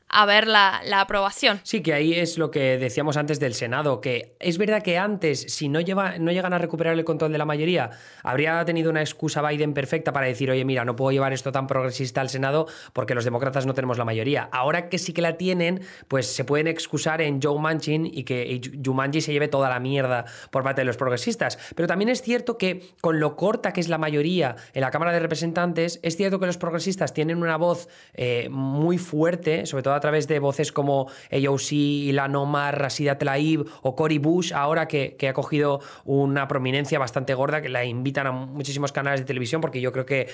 a 0.08 0.26
ver 0.26 0.46
la, 0.46 0.80
aprobación. 0.98 1.60
Sí, 1.62 1.82
que 1.82 1.92
ahí 1.92 2.14
es 2.14 2.38
lo 2.38 2.50
que 2.50 2.78
decíamos 2.78 3.16
antes 3.16 3.38
del 3.40 3.54
Senado, 3.54 4.00
que 4.00 4.36
es 4.40 4.58
verdad 4.58 4.82
que 4.82 4.98
antes, 4.98 5.40
si 5.40 5.68
no, 5.68 5.80
lleva, 5.80 6.18
no 6.18 6.32
llegan 6.32 6.52
a 6.52 6.58
recuperar 6.58 6.94
el 6.94 7.04
control 7.04 7.32
de 7.32 7.38
la 7.38 7.44
mayoría, 7.44 7.90
habría 8.22 8.64
tenido 8.64 8.90
una 8.90 9.00
excusa 9.00 9.46
Biden 9.46 9.74
perfecta 9.74 10.12
para 10.12 10.26
decir, 10.26 10.50
oye, 10.50 10.64
mira, 10.64 10.84
no 10.84 10.96
puedo 10.96 11.12
llevar 11.12 11.32
esto 11.32 11.52
tan 11.52 11.66
progresista 11.66 12.20
al 12.20 12.28
Senado 12.28 12.66
porque 12.92 13.14
los 13.14 13.24
demócratas 13.24 13.66
no 13.66 13.74
tenemos 13.74 13.98
la 13.98 14.04
mayoría. 14.04 14.48
Ahora 14.52 14.88
que 14.88 14.98
sí 14.98 15.12
que 15.12 15.22
la 15.22 15.36
tienen, 15.36 15.82
pues 16.08 16.26
se 16.26 16.44
pueden 16.44 16.66
excusar 16.66 17.20
en 17.20 17.40
Joe 17.40 17.58
Manchin 17.58 18.06
y 18.06 18.24
que 18.24 18.60
Jumanji 18.84 19.20
se 19.20 19.32
lleve 19.32 19.48
toda 19.48 19.68
la 19.68 19.80
mierda 19.80 20.24
por 20.50 20.62
parte 20.62 20.80
de 20.80 20.86
los 20.86 20.96
progresistas. 20.96 21.58
Pero 21.74 21.86
también 21.86 22.08
es 22.08 22.22
cierto 22.22 22.58
que 22.58 22.82
con 23.00 23.20
lo 23.20 23.36
corta 23.36 23.72
que 23.72 23.80
es 23.80 23.88
la 23.88 23.98
mayoría 23.98 24.56
en 24.72 24.80
la 24.80 24.90
Cámara 24.90 25.12
de 25.12 25.20
Representantes, 25.20 26.00
es 26.02 26.16
cierto 26.16 26.38
que 26.40 26.46
los 26.46 26.58
progresistas 26.58 27.12
tienen 27.12 27.38
una 27.38 27.56
voz 27.56 27.88
eh, 28.14 28.48
muy 28.50 28.98
fuerte, 28.98 29.66
sobre 29.66 29.82
todo 29.82 29.97
a 29.98 30.00
través 30.00 30.26
de 30.28 30.38
voces 30.38 30.72
como 30.72 31.08
AOC, 31.30 31.72
Ilan 31.72 32.34
Omar, 32.36 32.80
Rashida 32.80 33.18
Tlaib 33.18 33.66
o 33.82 33.94
Cory 33.94 34.18
Bush, 34.18 34.52
ahora 34.52 34.88
que, 34.88 35.16
ha 35.28 35.32
cogido 35.34 35.80
una 36.04 36.48
prominencia 36.48 36.98
bastante 36.98 37.34
gorda, 37.34 37.60
que 37.60 37.68
la 37.68 37.84
invitan 37.84 38.26
a 38.26 38.32
muchísimos 38.32 38.92
canales 38.92 39.20
de 39.20 39.26
televisión, 39.26 39.60
porque 39.60 39.80
yo 39.80 39.92
creo 39.92 40.06
que, 40.06 40.28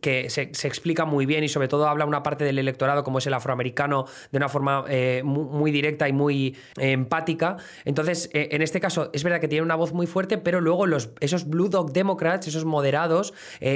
que 0.00 0.28
se, 0.28 0.42
explica 0.42 1.04
muy 1.04 1.26
bien 1.26 1.44
y 1.44 1.48
sobre 1.48 1.68
todo 1.68 1.86
habla 1.86 2.04
una 2.04 2.22
parte 2.22 2.44
del 2.44 2.58
electorado 2.58 3.04
como 3.04 3.18
es 3.18 3.26
el 3.26 3.34
afroamericano 3.34 4.06
de 4.32 4.36
una 4.38 4.48
forma 4.48 4.84
eh, 4.88 5.22
muy, 5.24 5.70
directa 5.70 6.08
y 6.08 6.12
muy 6.12 6.56
eh, 6.78 6.92
empática. 6.92 7.56
Entonces, 7.84 8.30
eh, 8.32 8.48
en 8.52 8.62
este 8.62 8.80
caso, 8.80 9.10
es 9.12 9.22
verdad 9.22 9.40
que 9.40 9.48
tiene 9.48 9.62
una 9.62 9.76
voz 9.76 9.92
muy 9.92 10.06
fuerte, 10.06 10.38
pero 10.38 10.60
luego 10.60 10.86
los, 10.86 11.10
esos 11.20 11.48
Blue 11.48 11.68
Dog 11.68 11.92
Democrats, 11.92 12.48
esos 12.48 12.64
moderados, 12.64 13.32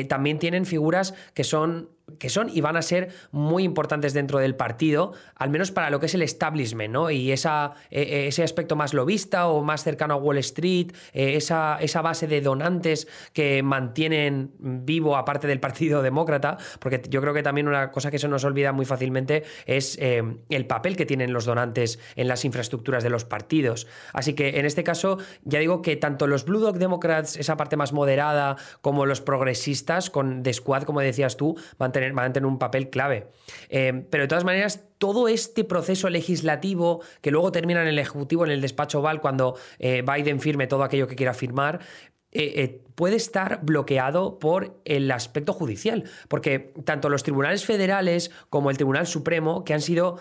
también 0.09 0.39
tienen 0.39 0.67
figuras 0.67 1.15
que 1.35 1.45
son 1.45 1.89
que 2.19 2.29
son 2.29 2.51
y 2.53 2.61
van 2.61 2.77
a 2.77 2.83
ser 2.83 3.09
muy 3.33 3.65
importantes 3.65 4.13
dentro 4.13 4.39
del 4.39 4.55
partido, 4.55 5.13
al 5.37 5.51
menos 5.51 5.71
para 5.71 5.91
lo 5.91 6.01
que 6.01 6.07
es 6.07 6.15
el 6.15 6.23
establishment, 6.23 6.93
¿no? 6.93 7.11
Y 7.11 7.33
esa, 7.33 7.73
e, 7.91 8.03
e, 8.03 8.27
ese 8.29 8.43
aspecto 8.43 8.77
más 8.77 8.93
lobista 8.93 9.49
o 9.49 9.63
más 9.63 9.83
cercano 9.83 10.15
a 10.15 10.17
Wall 10.17 10.39
Street, 10.39 10.93
e, 11.13 11.37
esa, 11.37 11.79
esa, 11.81 12.03
base 12.03 12.27
de 12.27 12.43
donantes 12.43 13.09
que 13.33 13.63
mantienen 13.63 14.53
vivo 14.59 15.17
aparte 15.17 15.47
del 15.47 15.61
Partido 15.61 16.03
Demócrata, 16.03 16.59
porque 16.79 17.01
yo 17.09 17.23
creo 17.23 17.33
que 17.33 17.43
también 17.43 17.69
una 17.69 17.91
cosa 17.91 18.11
que 18.11 18.19
se 18.19 18.29
nos 18.29 18.45
olvida 18.45 18.73
muy 18.73 18.85
fácilmente 18.85 19.45
es 19.65 19.97
eh, 19.99 20.23
el 20.51 20.67
papel 20.67 20.97
que 20.97 21.07
tienen 21.07 21.33
los 21.33 21.47
donantes 21.47 21.99
en 22.17 22.29
las 22.29 22.45
infraestructuras 22.45 23.03
de 23.03 23.11
los 23.11 23.25
partidos. 23.25 23.87
Así 24.13 24.35
que 24.35 24.59
en 24.59 24.67
este 24.67 24.85
caso, 24.85 25.19
ya 25.45 25.59
digo 25.59 25.81
que 25.81 25.97
tanto 25.97 26.27
los 26.27 26.45
Blue 26.45 26.61
Dog 26.61 26.79
Democrats, 26.79 27.37
esa 27.37 27.57
parte 27.57 27.77
más 27.77 27.95
moderada, 27.95 28.57
como 28.83 29.07
los 29.07 29.23
progresistas, 29.23 30.11
con 30.11 30.43
The 30.43 30.53
Squad, 30.53 30.83
como 30.83 31.01
decías 31.01 31.39
tú, 31.39 31.57
van 31.79 31.94
van 32.01 32.31
a 32.31 32.33
tener 32.33 32.47
un 32.47 32.59
papel 32.59 32.91
clave. 32.91 33.29
Eh, 33.69 34.05
pero 34.11 34.25
de 34.25 34.29
todas 34.29 34.45
maneras, 34.45 34.85
todo 34.99 35.29
este 35.29 35.65
proceso 35.65 36.09
legislativo 36.09 37.03
que 37.21 37.31
luego 37.31 37.53
termina 37.53 37.83
en 37.83 37.89
el 37.89 37.99
Ejecutivo, 37.99 38.45
en 38.45 38.53
el 38.53 38.61
despacho 38.61 39.01
Oval, 39.01 39.21
cuando 39.21 39.57
eh, 39.79 40.03
Biden 40.03 40.41
firme 40.41 40.67
todo 40.67 40.83
aquello 40.83 41.07
que 41.07 41.17
quiera 41.17 41.35
firmar, 41.35 41.81
eh, 42.33 42.81
puede 42.97 43.17
estar 43.17 43.61
bloqueado 43.63 44.41
por 44.41 44.81
el 44.85 45.11
aspecto 45.11 45.53
judicial, 45.53 46.05
porque 46.29 46.73
tanto 46.85 47.09
los 47.09 47.23
tribunales 47.23 47.65
federales 47.65 48.33
como 48.51 48.71
el 48.71 48.77
Tribunal 48.77 49.07
Supremo, 49.07 49.65
que 49.65 49.75
han 49.75 49.81
sido 49.81 50.19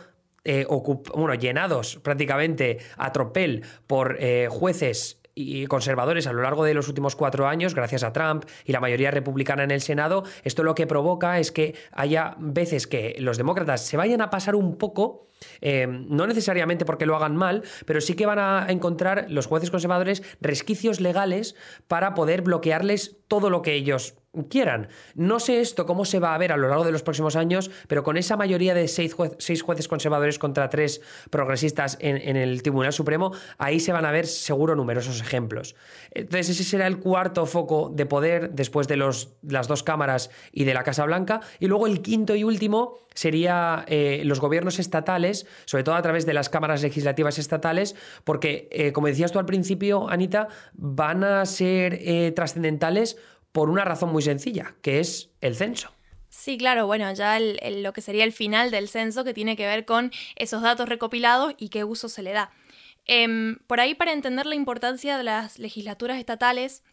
bueno, 1.15 1.35
llenados 1.35 1.95
prácticamente 2.03 2.79
a 2.97 3.13
tropel 3.13 3.63
por 3.87 4.19
jueces 4.49 5.22
y 5.35 5.65
conservadores 5.67 6.27
a 6.27 6.33
lo 6.33 6.41
largo 6.41 6.63
de 6.63 6.73
los 6.73 6.87
últimos 6.87 7.15
cuatro 7.15 7.47
años, 7.47 7.73
gracias 7.73 8.03
a 8.03 8.13
Trump 8.13 8.45
y 8.65 8.71
la 8.71 8.79
mayoría 8.79 9.11
republicana 9.11 9.63
en 9.63 9.71
el 9.71 9.81
Senado, 9.81 10.23
esto 10.43 10.63
lo 10.63 10.75
que 10.75 10.87
provoca 10.87 11.39
es 11.39 11.51
que 11.51 11.75
haya 11.91 12.35
veces 12.39 12.87
que 12.87 13.15
los 13.19 13.37
demócratas 13.37 13.85
se 13.85 13.97
vayan 13.97 14.21
a 14.21 14.29
pasar 14.29 14.55
un 14.55 14.77
poco, 14.77 15.27
eh, 15.61 15.87
no 15.87 16.27
necesariamente 16.27 16.85
porque 16.85 17.05
lo 17.05 17.15
hagan 17.15 17.35
mal, 17.35 17.63
pero 17.85 18.01
sí 18.01 18.15
que 18.15 18.25
van 18.25 18.39
a 18.39 18.65
encontrar 18.69 19.25
los 19.29 19.47
jueces 19.47 19.71
conservadores 19.71 20.23
resquicios 20.41 21.01
legales 21.01 21.55
para 21.87 22.13
poder 22.13 22.41
bloquearles 22.41 23.17
todo 23.27 23.49
lo 23.49 23.61
que 23.61 23.73
ellos 23.73 24.15
quieran. 24.49 24.87
No 25.15 25.39
sé 25.39 25.61
esto 25.61 25.85
cómo 25.85 26.05
se 26.05 26.19
va 26.19 26.33
a 26.33 26.37
ver 26.37 26.51
a 26.51 26.57
lo 26.57 26.67
largo 26.67 26.83
de 26.83 26.91
los 26.91 27.03
próximos 27.03 27.35
años, 27.35 27.69
pero 27.87 28.03
con 28.03 28.17
esa 28.17 28.35
mayoría 28.35 28.73
de 28.73 28.87
seis, 28.87 29.13
jueces 29.13 29.87
conservadores 29.87 30.39
contra 30.39 30.69
tres 30.69 31.01
progresistas 31.29 31.97
en, 31.99 32.35
el 32.35 32.63
Tribunal 32.63 32.93
Supremo, 32.93 33.31
ahí 33.57 33.79
se 33.79 33.91
van 33.91 34.05
a 34.05 34.11
ver 34.11 34.25
seguro 34.25 34.75
numerosos 34.75 35.21
ejemplos. 35.21 35.75
Entonces 36.11 36.49
ese 36.49 36.63
será 36.63 36.87
el 36.87 36.99
cuarto 36.99 37.45
foco 37.45 37.91
de 37.93 38.05
poder 38.05 38.51
después 38.51 38.87
de 38.87 38.97
los, 38.97 39.33
las 39.43 39.67
dos 39.67 39.83
cámaras 39.83 40.31
y 40.51 40.63
de 40.63 40.73
la 40.73 40.83
Casa 40.83 41.05
Blanca. 41.05 41.41
Y 41.59 41.67
luego 41.67 41.85
el 41.85 42.01
quinto 42.01 42.35
y 42.35 42.43
último 42.43 42.97
sería 43.13 43.85
eh, 43.87 44.23
los 44.25 44.39
gobiernos 44.39 44.79
estatales, 44.79 45.45
sobre 45.65 45.83
todo 45.83 45.95
a 45.95 46.01
través 46.01 46.25
de 46.25 46.33
las 46.33 46.49
cámaras 46.49 46.81
legislativas 46.81 47.37
estatales, 47.37 47.95
porque, 48.23 48.67
eh, 48.71 48.91
como 48.91 49.07
decías 49.07 49.31
tú 49.31 49.37
al 49.37 49.45
principio, 49.45 50.09
Anita, 50.09 50.47
van 50.73 51.23
a 51.23 51.45
ser 51.45 51.99
eh, 52.01 52.31
trascendentales 52.35 53.17
por 53.53 53.69
una 53.69 53.85
razón 53.85 54.11
muy 54.11 54.21
sencilla, 54.21 54.75
que 54.81 54.99
es 54.99 55.29
el 55.39 55.55
censo. 55.55 55.93
Sí, 56.27 56.57
claro, 56.57 56.87
bueno, 56.87 57.13
ya 57.13 57.39
lo 57.39 57.93
que 57.93 58.01
sería 58.01 58.23
el 58.23 58.33
final 58.33 58.71
del 58.71 58.89
censo 58.89 59.23
que 59.23 59.35
tiene 59.35 59.55
que 59.55 59.67
ver 59.67 59.85
con 59.85 60.11
esos 60.35 60.63
datos 60.63 60.89
recopilados 60.89 61.53
y 61.57 61.69
qué 61.69 61.83
uso 61.83 62.09
se 62.09 62.23
le 62.23 62.31
da. 62.31 62.51
Em, 63.05 63.57
por 63.67 63.79
ahí, 63.79 63.93
para 63.93 64.13
entender 64.13 64.47
la 64.47 64.55
importancia 64.55 65.17
de 65.17 65.23
las 65.23 65.59
legislaturas 65.59 66.17
estatales, 66.17 66.83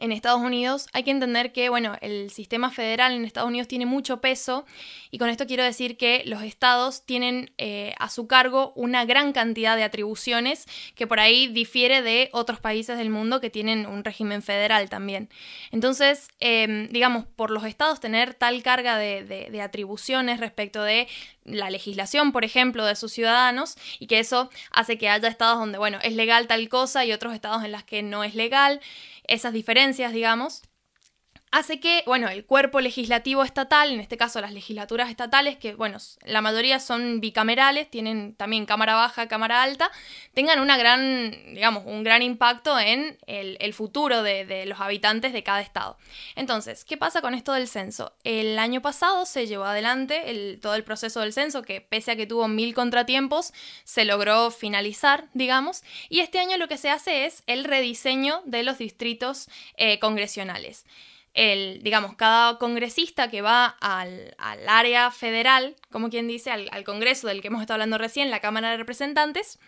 en 0.00 0.12
Estados 0.12 0.40
Unidos, 0.40 0.88
hay 0.92 1.04
que 1.04 1.10
entender 1.10 1.52
que, 1.52 1.68
bueno, 1.68 1.96
el 2.00 2.30
sistema 2.30 2.70
federal 2.70 3.12
en 3.12 3.24
Estados 3.24 3.48
Unidos 3.48 3.68
tiene 3.68 3.86
mucho 3.86 4.20
peso 4.20 4.64
y 5.10 5.18
con 5.18 5.28
esto 5.28 5.46
quiero 5.46 5.62
decir 5.62 5.96
que 5.96 6.22
los 6.26 6.42
estados 6.42 7.04
tienen 7.04 7.52
eh, 7.58 7.94
a 7.98 8.08
su 8.08 8.26
cargo 8.26 8.72
una 8.74 9.04
gran 9.04 9.32
cantidad 9.32 9.76
de 9.76 9.84
atribuciones 9.84 10.66
que 10.94 11.06
por 11.06 11.20
ahí 11.20 11.48
difiere 11.48 12.02
de 12.02 12.30
otros 12.32 12.60
países 12.60 12.98
del 12.98 13.10
mundo 13.10 13.40
que 13.40 13.50
tienen 13.50 13.86
un 13.86 14.04
régimen 14.04 14.42
federal 14.42 14.88
también. 14.88 15.28
Entonces, 15.70 16.28
em, 16.40 16.88
digamos, 16.88 17.26
por 17.36 17.50
los 17.50 17.64
estados 17.64 18.00
tener 18.00 18.34
tal 18.34 18.62
carga 18.62 18.98
de, 18.98 19.24
de 19.24 19.62
atribuciones 19.62 20.40
respecto 20.40 20.82
de 20.82 21.08
la 21.44 21.70
legislación, 21.70 22.32
por 22.32 22.44
ejemplo, 22.44 22.84
de 22.84 22.96
sus 22.96 23.12
ciudadanos 23.12 23.76
y 23.98 24.06
que 24.06 24.18
eso 24.18 24.50
hace 24.70 24.98
que 24.98 25.08
haya 25.08 25.28
estados 25.28 25.58
donde, 25.58 25.78
bueno, 25.78 25.98
es 26.02 26.14
legal 26.14 26.46
tal 26.46 26.68
cosa 26.68 27.04
y 27.04 27.12
otros 27.12 27.34
estados 27.34 27.64
en 27.64 27.72
las 27.72 27.84
que 27.84 28.02
no 28.02 28.24
es 28.24 28.34
legal. 28.34 28.80
Esas 29.24 29.52
diferencias, 29.52 30.12
digamos, 30.12 30.62
hace 31.52 31.80
que, 31.80 32.04
bueno, 32.06 32.28
el 32.28 32.44
cuerpo 32.44 32.80
legislativo 32.80 33.42
estatal, 33.42 33.90
en 33.90 34.00
este 34.00 34.16
caso 34.16 34.40
las 34.40 34.52
legislaturas 34.52 35.10
estatales, 35.10 35.56
que, 35.56 35.74
bueno, 35.74 35.98
la 36.24 36.40
mayoría 36.40 36.78
son 36.78 37.20
bicamerales, 37.20 37.90
tienen 37.90 38.34
también 38.34 38.66
cámara 38.66 38.94
baja, 38.94 39.26
cámara 39.26 39.62
alta, 39.62 39.90
tengan 40.32 40.60
una 40.60 40.76
gran, 40.78 41.30
digamos, 41.54 41.84
un 41.86 42.04
gran 42.04 42.22
impacto 42.22 42.78
en 42.78 43.18
el, 43.26 43.74
futuro 43.74 44.22
de, 44.22 44.64
los 44.66 44.80
habitantes 44.80 45.32
de 45.32 45.42
cada 45.42 45.60
estado. 45.60 45.96
Entonces, 46.36 46.84
¿qué 46.84 46.96
pasa 46.96 47.20
con 47.20 47.34
esto 47.34 47.52
del 47.52 47.66
censo? 47.66 48.12
El 48.24 48.58
año 48.58 48.80
pasado 48.80 49.26
se 49.26 49.46
llevó 49.46 49.64
adelante 49.64 50.58
todo 50.62 50.74
el 50.74 50.84
proceso 50.84 51.20
del 51.20 51.32
censo, 51.32 51.62
que 51.62 51.80
pese 51.80 52.12
a 52.12 52.16
que 52.16 52.26
tuvo 52.26 52.46
mil 52.46 52.74
contratiempos, 52.74 53.52
se 53.84 54.04
logró 54.04 54.50
finalizar, 54.50 55.28
digamos, 55.34 55.82
y 56.08 56.20
este 56.20 56.38
año 56.38 56.58
lo 56.58 56.68
que 56.68 56.78
se 56.78 56.90
hace 56.90 57.26
es 57.26 57.42
el 57.46 57.64
rediseño 57.64 58.42
de 58.44 58.62
los 58.62 58.78
distritos 58.78 59.48
eh, 59.76 59.98
congresionales 59.98 60.84
el, 61.34 61.82
digamos, 61.82 62.16
cada 62.16 62.58
congresista 62.58 63.30
que 63.30 63.42
va 63.42 63.66
al, 63.80 64.34
área 64.68 65.10
federal, 65.10 65.76
como 65.90 66.10
quien 66.10 66.26
dice, 66.26 66.50
al, 66.50 66.68
al, 66.72 66.84
Congreso 66.84 67.28
del 67.28 67.40
que 67.40 67.48
hemos 67.48 67.60
estado 67.60 67.76
hablando 67.76 67.98
recién, 67.98 68.30
la 68.30 68.40
Cámara 68.40 68.70
de 68.70 68.76
Representantes, 68.76 69.58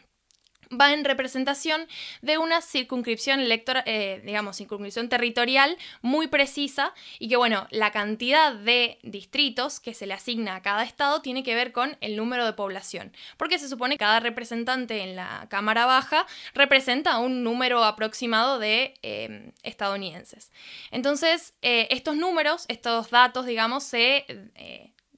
va 0.79 0.93
en 0.93 1.05
representación 1.05 1.87
de 2.21 2.39
una 2.39 2.61
circunscripción 2.61 3.41
electoral, 3.41 3.83
eh, 3.87 4.21
digamos, 4.25 4.57
circunscripción 4.57 5.09
territorial 5.09 5.77
muy 6.01 6.29
precisa 6.29 6.95
y 7.19 7.29
que, 7.29 7.37
bueno, 7.37 7.67
la 7.71 7.91
cantidad 7.93 8.55
de 8.55 8.99
distritos 9.03 9.81
que 9.81 9.95
se 9.95 10.07
le 10.07 10.15
asigna 10.15 10.57
a 10.57 10.63
cada 10.63 10.85
estado 10.85 11.23
tiene 11.23 11.43
que 11.43 11.55
ver 11.55 11.73
con 11.73 11.97
el 12.01 12.17
número 12.17 12.45
de 12.45 12.53
población, 12.53 13.13
porque 13.37 13.59
se 13.59 13.69
supone 13.69 13.95
que 13.95 13.99
cada 13.99 14.21
representante 14.21 15.03
en 15.03 15.17
la 15.17 15.47
Cámara 15.49 15.87
Baja 15.87 16.27
representa 16.55 17.19
un 17.19 17.45
número 17.45 17.85
aproximado 17.85 18.59
de 18.59 18.95
eh, 19.03 19.53
estadounidenses. 19.63 20.51
Entonces, 20.91 21.55
eh, 21.63 21.89
estos 21.91 22.17
números, 22.17 22.65
estos 22.69 23.11
datos, 23.11 23.47
digamos, 23.47 23.85
se 23.85 24.27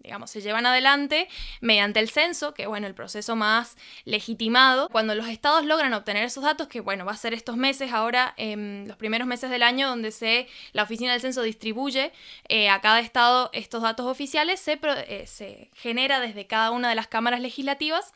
digamos, 0.04 0.30
se 0.30 0.42
llevan 0.42 0.66
adelante 0.66 1.28
mediante 1.60 1.98
el 1.98 2.10
censo, 2.10 2.54
que 2.54 2.66
bueno, 2.66 2.86
el 2.86 2.94
proceso 2.94 3.34
más 3.34 3.76
legitimado. 4.04 4.88
Cuando 4.90 5.14
los 5.14 5.28
estados 5.28 5.64
logran 5.64 5.94
obtener 5.94 6.24
esos 6.24 6.44
datos, 6.44 6.68
que 6.68 6.80
bueno, 6.80 7.04
va 7.04 7.12
a 7.12 7.16
ser 7.16 7.34
estos 7.34 7.56
meses, 7.56 7.92
ahora 7.92 8.34
en 8.36 8.86
los 8.86 8.96
primeros 8.96 9.26
meses 9.26 9.50
del 9.50 9.62
año, 9.62 9.88
donde 9.88 10.12
se, 10.12 10.46
la 10.72 10.82
oficina 10.82 11.12
del 11.12 11.22
censo 11.22 11.42
distribuye 11.42 12.12
eh, 12.48 12.68
a 12.68 12.80
cada 12.80 13.00
estado 13.00 13.50
estos 13.54 13.82
datos 13.82 14.06
oficiales, 14.06 14.60
se, 14.60 14.78
eh, 14.82 15.26
se 15.26 15.70
genera 15.74 16.20
desde 16.20 16.46
cada 16.46 16.70
una 16.70 16.90
de 16.90 16.94
las 16.94 17.08
cámaras 17.08 17.40
legislativas 17.40 18.12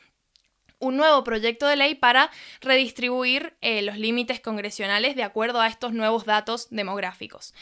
un 0.80 0.96
nuevo 0.96 1.24
proyecto 1.24 1.66
de 1.66 1.76
ley 1.76 1.94
para 1.94 2.30
redistribuir 2.60 3.56
eh, 3.60 3.82
los 3.82 3.98
límites 3.98 4.40
congresionales 4.40 5.16
de 5.16 5.24
acuerdo 5.24 5.60
a 5.60 5.66
estos 5.66 5.92
nuevos 5.92 6.24
datos 6.24 6.68
demográficos. 6.70 7.54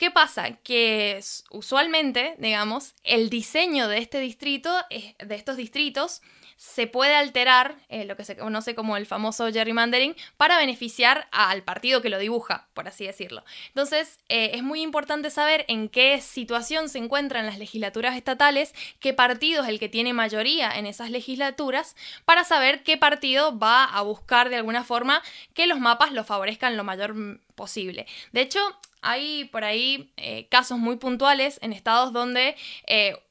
¿Qué 0.00 0.10
pasa? 0.10 0.52
Que 0.64 1.20
usualmente, 1.50 2.34
digamos, 2.38 2.94
el 3.04 3.28
diseño 3.28 3.86
de 3.86 3.98
este 3.98 4.18
distrito, 4.18 4.74
de 4.88 5.34
estos 5.34 5.58
distritos, 5.58 6.22
se 6.60 6.86
puede 6.86 7.14
alterar, 7.14 7.76
eh, 7.88 8.04
lo 8.04 8.18
que 8.18 8.24
se 8.26 8.36
conoce 8.36 8.74
como 8.74 8.98
el 8.98 9.06
famoso 9.06 9.50
gerrymandering, 9.50 10.14
para 10.36 10.58
beneficiar 10.58 11.26
al 11.32 11.62
partido 11.62 12.02
que 12.02 12.10
lo 12.10 12.18
dibuja, 12.18 12.68
por 12.74 12.86
así 12.86 13.06
decirlo. 13.06 13.42
Entonces, 13.68 14.18
eh, 14.28 14.50
es 14.52 14.62
muy 14.62 14.82
importante 14.82 15.30
saber 15.30 15.64
en 15.68 15.88
qué 15.88 16.20
situación 16.20 16.90
se 16.90 16.98
encuentran 16.98 17.46
las 17.46 17.56
legislaturas 17.56 18.14
estatales, 18.14 18.74
qué 18.98 19.14
partido 19.14 19.62
es 19.62 19.70
el 19.70 19.78
que 19.78 19.88
tiene 19.88 20.12
mayoría 20.12 20.70
en 20.76 20.84
esas 20.84 21.10
legislaturas, 21.10 21.96
para 22.26 22.44
saber 22.44 22.82
qué 22.82 22.98
partido 22.98 23.58
va 23.58 23.84
a 23.84 24.02
buscar 24.02 24.50
de 24.50 24.56
alguna 24.56 24.84
forma 24.84 25.22
que 25.54 25.66
los 25.66 25.80
mapas 25.80 26.12
lo 26.12 26.24
favorezcan 26.24 26.76
lo 26.76 26.84
mayor 26.84 27.40
posible. 27.54 28.06
De 28.32 28.42
hecho, 28.42 28.60
hay 29.00 29.46
por 29.46 29.64
ahí 29.64 30.12
eh, 30.18 30.46
casos 30.50 30.76
muy 30.76 30.96
puntuales 30.96 31.58
en 31.62 31.72
estados 31.72 32.12
donde 32.12 32.54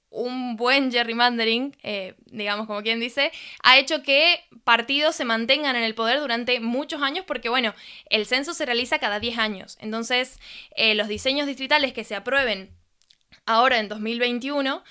un 0.10 0.56
buen 0.56 0.92
gerrymandering, 0.92 1.76
eh, 1.84 2.16
digamos 2.26 2.68
como 2.68 2.82
quien 2.82 3.00
dice, 3.00 3.32
ha 3.64 3.78
hecho 3.78 4.02
que 4.04 4.44
partidos 4.64 5.16
se 5.16 5.26
mantengan 5.26 5.76
en 5.76 5.84
el 5.84 5.96
poder 5.96 6.20
durante 6.20 6.60
muchos 6.60 7.02
años 7.02 7.26
porque, 7.28 7.50
bueno, 7.50 7.74
el 8.10 8.26
censo 8.26 8.54
se 8.54 8.66
realiza 8.66 9.00
cada 9.00 9.20
10 9.20 9.38
años. 9.38 9.78
Entonces, 9.82 10.40
los 10.96 11.08
diseños 11.08 11.48
distritales 11.48 11.94
que 11.94 12.04
se 12.04 12.16
aprueben 12.16 12.72
ahora 13.46 13.80
en 13.80 13.88
2021, 13.88 14.84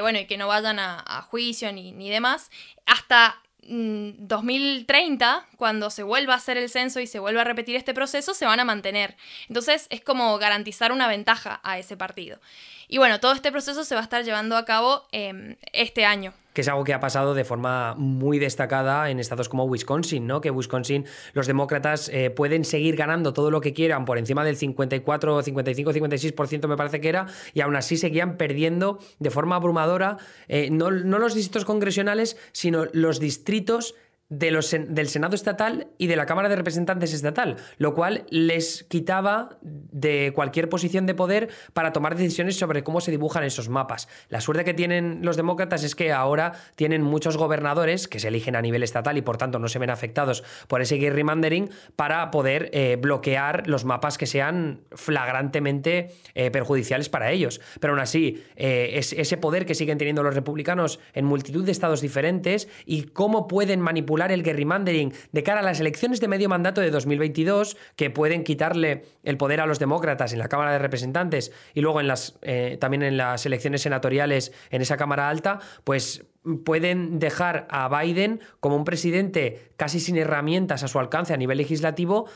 bueno, 0.00 0.18
y 0.18 0.26
que 0.26 0.36
no 0.36 0.48
vayan 0.48 0.78
a, 0.78 1.26
juicio 1.30 1.72
ni, 1.72 1.92
ni 1.92 2.10
demás, 2.10 2.50
hasta 2.86 3.40
2030, 3.68 5.40
mm, 5.52 5.56
cuando 5.56 5.90
se 5.90 6.02
vuelva 6.02 6.34
a 6.34 6.36
hacer 6.36 6.56
el 6.56 6.68
censo 6.68 7.00
y 7.00 7.06
se 7.06 7.18
vuelva 7.18 7.40
a 7.40 7.44
repetir 7.44 7.76
este 7.76 7.94
proceso, 7.94 8.34
se 8.34 8.46
van 8.46 8.60
a 8.60 8.64
mantener. 8.64 9.16
Entonces 9.48 9.86
es 9.90 10.00
como 10.00 10.38
garantizar 10.38 10.92
una 10.92 11.08
ventaja 11.08 11.60
a 11.62 11.78
ese 11.78 11.96
partido. 11.96 12.40
Y 12.88 12.98
bueno, 12.98 13.20
todo 13.20 13.32
este 13.32 13.50
proceso 13.52 13.84
se 13.84 13.94
va 13.94 14.00
a 14.00 14.04
estar 14.04 14.24
llevando 14.24 14.56
a 14.56 14.64
cabo 14.64 15.04
em, 15.12 15.56
este 15.72 16.04
año 16.04 16.32
que 16.56 16.62
es 16.62 16.68
algo 16.68 16.84
que 16.84 16.94
ha 16.94 17.00
pasado 17.00 17.34
de 17.34 17.44
forma 17.44 17.94
muy 17.96 18.38
destacada 18.38 19.10
en 19.10 19.20
estados 19.20 19.50
como 19.50 19.64
Wisconsin, 19.64 20.26
¿no? 20.26 20.40
Que 20.40 20.50
Wisconsin 20.50 21.04
los 21.34 21.46
demócratas 21.46 22.08
eh, 22.08 22.30
pueden 22.30 22.64
seguir 22.64 22.96
ganando 22.96 23.34
todo 23.34 23.50
lo 23.50 23.60
que 23.60 23.74
quieran 23.74 24.06
por 24.06 24.16
encima 24.16 24.42
del 24.42 24.56
54, 24.56 25.42
55, 25.42 25.92
56% 25.92 26.66
me 26.66 26.78
parece 26.78 27.02
que 27.02 27.10
era, 27.10 27.26
y 27.52 27.60
aún 27.60 27.76
así 27.76 27.98
seguían 27.98 28.38
perdiendo 28.38 29.00
de 29.18 29.30
forma 29.30 29.56
abrumadora 29.56 30.16
eh, 30.48 30.70
no, 30.70 30.90
no 30.90 31.18
los 31.18 31.34
distritos 31.34 31.66
congresionales, 31.66 32.38
sino 32.52 32.86
los 32.94 33.20
distritos 33.20 33.94
de 34.28 34.50
los, 34.50 34.70
del 34.70 35.08
Senado 35.08 35.36
estatal 35.36 35.88
y 35.98 36.08
de 36.08 36.16
la 36.16 36.26
Cámara 36.26 36.48
de 36.48 36.56
Representantes 36.56 37.12
estatal, 37.12 37.56
lo 37.78 37.94
cual 37.94 38.24
les 38.30 38.82
quitaba 38.84 39.58
de 39.62 40.32
cualquier 40.34 40.68
posición 40.68 41.06
de 41.06 41.14
poder 41.14 41.48
para 41.72 41.92
tomar 41.92 42.16
decisiones 42.16 42.58
sobre 42.58 42.82
cómo 42.82 43.00
se 43.00 43.12
dibujan 43.12 43.44
esos 43.44 43.68
mapas. 43.68 44.08
La 44.28 44.40
suerte 44.40 44.64
que 44.64 44.74
tienen 44.74 45.20
los 45.22 45.36
demócratas 45.36 45.84
es 45.84 45.94
que 45.94 46.12
ahora 46.12 46.54
tienen 46.74 47.02
muchos 47.02 47.36
gobernadores 47.36 48.08
que 48.08 48.18
se 48.18 48.28
eligen 48.28 48.56
a 48.56 48.62
nivel 48.62 48.82
estatal 48.82 49.16
y 49.16 49.22
por 49.22 49.36
tanto 49.36 49.60
no 49.60 49.68
se 49.68 49.78
ven 49.78 49.90
afectados 49.90 50.42
por 50.66 50.82
ese 50.82 50.98
gerrymandering 50.98 51.70
para 51.94 52.32
poder 52.32 52.70
eh, 52.72 52.96
bloquear 53.00 53.68
los 53.68 53.84
mapas 53.84 54.18
que 54.18 54.26
sean 54.26 54.80
flagrantemente 54.90 56.10
eh, 56.34 56.50
perjudiciales 56.50 57.08
para 57.08 57.30
ellos. 57.30 57.60
Pero 57.78 57.92
aún 57.92 58.00
así, 58.00 58.42
eh, 58.56 58.90
es 58.94 59.12
ese 59.12 59.36
poder 59.36 59.66
que 59.66 59.76
siguen 59.76 59.98
teniendo 59.98 60.24
los 60.24 60.34
republicanos 60.34 60.98
en 61.12 61.26
multitud 61.26 61.64
de 61.64 61.70
estados 61.70 62.00
diferentes 62.00 62.68
y 62.86 63.04
cómo 63.04 63.46
pueden 63.46 63.80
manipular 63.80 64.15
el 64.24 64.42
gerrymandering 64.42 65.12
de 65.32 65.42
cara 65.42 65.60
a 65.60 65.62
las 65.62 65.80
elecciones 65.80 66.20
de 66.20 66.28
medio 66.28 66.48
mandato 66.48 66.80
de 66.80 66.90
2022, 66.90 67.76
que 67.96 68.10
pueden 68.10 68.44
quitarle 68.44 69.04
el 69.22 69.36
poder 69.36 69.60
a 69.60 69.66
los 69.66 69.78
demócratas 69.78 70.32
en 70.32 70.38
la 70.38 70.48
Cámara 70.48 70.72
de 70.72 70.78
Representantes 70.78 71.52
y 71.74 71.80
luego 71.80 72.00
en 72.00 72.08
las, 72.08 72.38
eh, 72.42 72.78
también 72.80 73.02
en 73.02 73.16
las 73.16 73.46
elecciones 73.46 73.82
senatoriales 73.82 74.52
en 74.70 74.82
esa 74.82 74.96
Cámara 74.96 75.28
Alta, 75.28 75.60
pues 75.84 76.24
pueden 76.64 77.18
dejar 77.18 77.66
a 77.70 77.88
Biden 77.88 78.40
como 78.60 78.76
un 78.76 78.84
presidente 78.84 79.70
casi 79.76 80.00
sin 80.00 80.16
herramientas 80.16 80.82
a 80.82 80.88
su 80.88 80.98
alcance 80.98 81.34
a 81.34 81.36
nivel 81.36 81.58
legislativo 81.58 82.28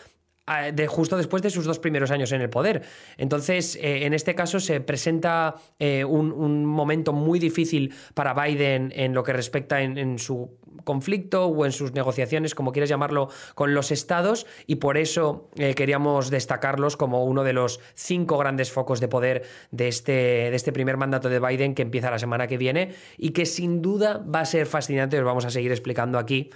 de 0.72 0.86
justo 0.86 1.16
después 1.16 1.42
de 1.42 1.50
sus 1.50 1.64
dos 1.64 1.78
primeros 1.78 2.10
años 2.10 2.32
en 2.32 2.40
el 2.40 2.50
poder. 2.50 2.82
Entonces, 3.16 3.76
eh, 3.76 4.06
en 4.06 4.14
este 4.14 4.34
caso 4.34 4.60
se 4.60 4.80
presenta 4.80 5.56
eh, 5.78 6.04
un, 6.04 6.64
momento 6.64 7.12
muy 7.12 7.38
difícil 7.38 7.94
para 8.14 8.34
Biden 8.34 8.92
en 8.94 9.14
lo 9.14 9.22
que 9.22 9.32
respecta 9.32 9.80
en, 9.82 10.18
su 10.18 10.58
conflicto 10.84 11.46
o 11.46 11.66
en 11.66 11.72
sus 11.72 11.92
negociaciones, 11.92 12.54
como 12.54 12.72
quieras 12.72 12.88
llamarlo, 12.88 13.28
con 13.54 13.74
los 13.74 13.90
estados 13.90 14.46
y 14.66 14.76
por 14.76 14.96
eso 14.96 15.50
eh, 15.56 15.74
queríamos 15.74 16.30
destacarlos 16.30 16.96
como 16.96 17.24
uno 17.24 17.44
de 17.44 17.52
los 17.52 17.80
cinco 17.94 18.38
grandes 18.38 18.72
focos 18.72 19.00
de 19.00 19.08
poder 19.08 19.42
de 19.70 19.88
este, 19.88 20.12
de 20.12 20.54
este 20.54 20.72
primer 20.72 20.96
mandato 20.96 21.28
de 21.28 21.38
Biden 21.38 21.74
que 21.74 21.82
empieza 21.82 22.10
la 22.10 22.18
semana 22.18 22.46
que 22.46 22.56
viene 22.56 22.94
y 23.18 23.30
que 23.30 23.46
sin 23.46 23.82
duda 23.82 24.18
va 24.18 24.40
a 24.40 24.46
ser 24.46 24.66
fascinante, 24.66 25.18
os 25.18 25.24
vamos 25.24 25.44
a 25.44 25.50
seguir 25.50 25.70
explicando 25.70 26.18
aquí. 26.18 26.50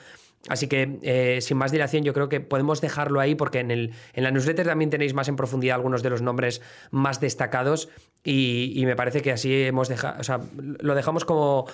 Así 0.49 0.69
que, 0.69 0.99
eh, 1.03 1.41
sin 1.41 1.57
más 1.57 1.73
dilación, 1.73 2.05
yo 2.05 2.13
creo 2.13 2.29
que 2.29 2.41
podemos 2.41 2.81
dejarlo 2.81 3.21
ahí 3.21 3.35
porque 3.35 3.61
en, 3.61 3.71
el, 3.71 3.93
en 4.13 4.25
la 4.25 4.31
newsletter 4.31 4.67
también 4.67 4.91
tenéis 4.91 5.15
más 5.15 5.29
en 5.29 5.37
profundidad 5.37 5.77
algunos 5.77 6.03
de 6.03 6.11
los 6.11 6.21
nombres 6.21 6.61
más 6.91 7.21
destacados 7.21 7.89
y, 8.23 8.83
me 8.85 8.97
parece 8.97 9.23
que 9.23 9.33
así 9.33 9.65
hemos 9.65 9.89
dejado, 9.89 10.21
o 10.21 10.25
sea, 10.25 10.41
lo 10.55 10.95
dejamos 10.95 11.25
como 11.25 11.67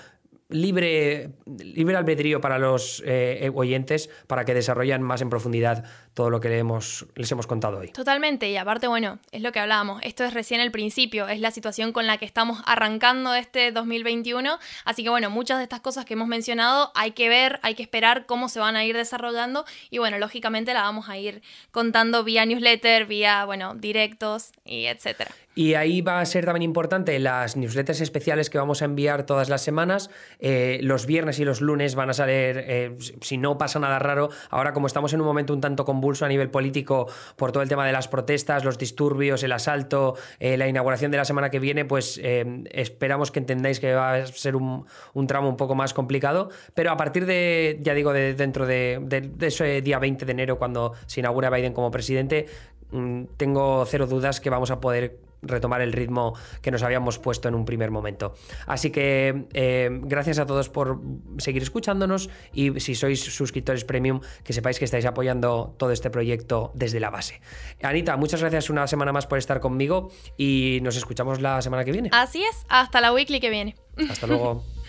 libre, 0.48 1.30
libre 1.46 1.96
albedrío 1.96 2.40
para 2.40 2.58
los 2.58 3.02
eh, 3.06 3.50
oyentes 3.54 4.10
para 4.26 4.44
que 4.44 4.54
desarrollen 4.54 5.02
más 5.02 5.20
en 5.22 5.30
profundidad 5.30 5.84
todo 6.14 6.30
lo 6.30 6.40
que 6.40 6.48
les 6.48 6.60
hemos, 6.60 7.06
les 7.14 7.30
hemos 7.32 7.46
contado 7.46 7.78
hoy. 7.78 7.88
Totalmente, 7.88 8.50
y 8.50 8.56
aparte, 8.56 8.88
bueno, 8.88 9.18
es 9.32 9.42
lo 9.42 9.52
que 9.52 9.60
hablábamos, 9.60 10.02
esto 10.02 10.24
es 10.24 10.34
recién 10.34 10.60
el 10.60 10.70
principio, 10.70 11.28
es 11.28 11.40
la 11.40 11.50
situación 11.50 11.92
con 11.92 12.06
la 12.06 12.18
que 12.18 12.24
estamos 12.24 12.62
arrancando 12.66 13.34
este 13.34 13.72
2021, 13.72 14.58
así 14.84 15.02
que 15.02 15.10
bueno, 15.10 15.30
muchas 15.30 15.58
de 15.58 15.64
estas 15.64 15.80
cosas 15.80 16.04
que 16.04 16.14
hemos 16.14 16.28
mencionado 16.28 16.92
hay 16.94 17.12
que 17.12 17.28
ver, 17.28 17.60
hay 17.62 17.74
que 17.74 17.82
esperar 17.82 18.26
cómo 18.26 18.48
se 18.48 18.60
van 18.60 18.76
a 18.76 18.84
ir 18.84 18.96
desarrollando 18.96 19.64
y 19.90 19.98
bueno, 19.98 20.18
lógicamente 20.18 20.74
la 20.74 20.82
vamos 20.82 21.08
a 21.08 21.16
ir 21.16 21.42
contando 21.70 22.24
vía 22.24 22.44
newsletter, 22.44 23.06
vía, 23.06 23.44
bueno, 23.44 23.74
directos 23.74 24.52
y 24.64 24.86
etcétera. 24.86 25.30
Y 25.54 25.74
ahí 25.74 26.00
va 26.00 26.20
a 26.20 26.26
ser 26.26 26.44
también 26.44 26.62
importante 26.62 27.18
las 27.18 27.56
newsletters 27.56 28.00
especiales 28.00 28.48
que 28.50 28.58
vamos 28.58 28.82
a 28.82 28.84
enviar 28.84 29.26
todas 29.26 29.48
las 29.48 29.62
semanas. 29.62 30.08
Eh, 30.38 30.78
los 30.82 31.06
viernes 31.06 31.40
y 31.40 31.44
los 31.44 31.60
lunes 31.60 31.96
van 31.96 32.08
a 32.08 32.14
salir, 32.14 32.64
eh, 32.66 32.96
si 33.20 33.36
no 33.36 33.58
pasa 33.58 33.80
nada 33.80 33.98
raro, 33.98 34.30
ahora 34.48 34.72
como 34.72 34.86
estamos 34.86 35.12
en 35.12 35.20
un 35.20 35.26
momento 35.26 35.52
un 35.52 35.60
tanto 35.60 35.84
convulso 35.84 35.99
a 36.22 36.28
nivel 36.28 36.50
político 36.50 37.06
por 37.36 37.52
todo 37.52 37.62
el 37.62 37.68
tema 37.68 37.86
de 37.86 37.92
las 37.92 38.08
protestas, 38.08 38.64
los 38.64 38.78
disturbios, 38.78 39.42
el 39.42 39.52
asalto, 39.52 40.16
eh, 40.38 40.56
la 40.56 40.68
inauguración 40.68 41.10
de 41.10 41.16
la 41.16 41.24
semana 41.24 41.50
que 41.50 41.58
viene, 41.58 41.84
pues 41.84 42.20
esperamos 42.22 43.30
que 43.30 43.38
entendáis 43.38 43.80
que 43.80 43.94
va 43.94 44.14
a 44.14 44.26
ser 44.26 44.56
un, 44.56 44.86
tramo 45.26 45.48
un 45.48 45.56
poco 45.56 45.74
más 45.74 45.94
complicado. 45.94 46.50
Pero 46.74 46.90
a 46.90 46.96
partir 46.96 47.26
de, 47.26 47.78
ya 47.80 47.94
digo, 47.94 48.12
de, 48.12 48.34
dentro 48.34 48.66
de, 48.66 48.98
de 49.00 49.46
ese 49.46 49.82
día 49.82 49.98
20 49.98 50.24
de 50.24 50.32
enero, 50.32 50.58
cuando 50.58 50.94
se 51.06 51.20
inaugura 51.20 51.50
Biden 51.50 51.72
como 51.72 51.90
presidente, 51.90 52.46
mm, 52.90 53.24
tengo 53.36 53.84
cero 53.86 54.06
dudas 54.06 54.40
que 54.40 54.50
vamos 54.50 54.70
a 54.70 54.80
poder 54.80 55.29
retomar 55.42 55.80
el 55.80 55.92
ritmo 55.92 56.34
que 56.62 56.70
nos 56.70 56.82
habíamos 56.82 57.18
puesto 57.18 57.48
en 57.48 57.54
un 57.54 57.64
primer 57.64 57.90
momento. 57.90 58.34
Así 58.66 58.90
que 58.90 59.46
eh, 59.52 59.88
gracias 60.02 60.38
a 60.38 60.46
todos 60.46 60.68
por 60.68 61.00
seguir 61.38 61.62
escuchándonos 61.62 62.30
y 62.52 62.78
si 62.80 62.94
sois 62.94 63.20
suscriptores 63.20 63.84
premium, 63.84 64.20
que 64.44 64.52
sepáis 64.52 64.78
que 64.78 64.84
estáis 64.84 65.06
apoyando 65.06 65.74
todo 65.78 65.90
este 65.90 66.10
proyecto 66.10 66.72
desde 66.74 67.00
la 67.00 67.10
base. 67.10 67.40
Anita, 67.82 68.16
muchas 68.16 68.40
gracias 68.40 68.70
una 68.70 68.86
semana 68.86 69.12
más 69.12 69.26
por 69.26 69.38
estar 69.38 69.60
conmigo 69.60 70.10
y 70.36 70.80
nos 70.82 70.96
escuchamos 70.96 71.40
la 71.40 71.62
semana 71.62 71.84
que 71.84 71.92
viene. 71.92 72.10
Así 72.12 72.42
es, 72.42 72.64
hasta 72.68 73.00
la 73.00 73.12
weekly 73.12 73.40
que 73.40 73.50
viene. 73.50 73.76
Hasta 74.08 74.26
luego. 74.26 74.64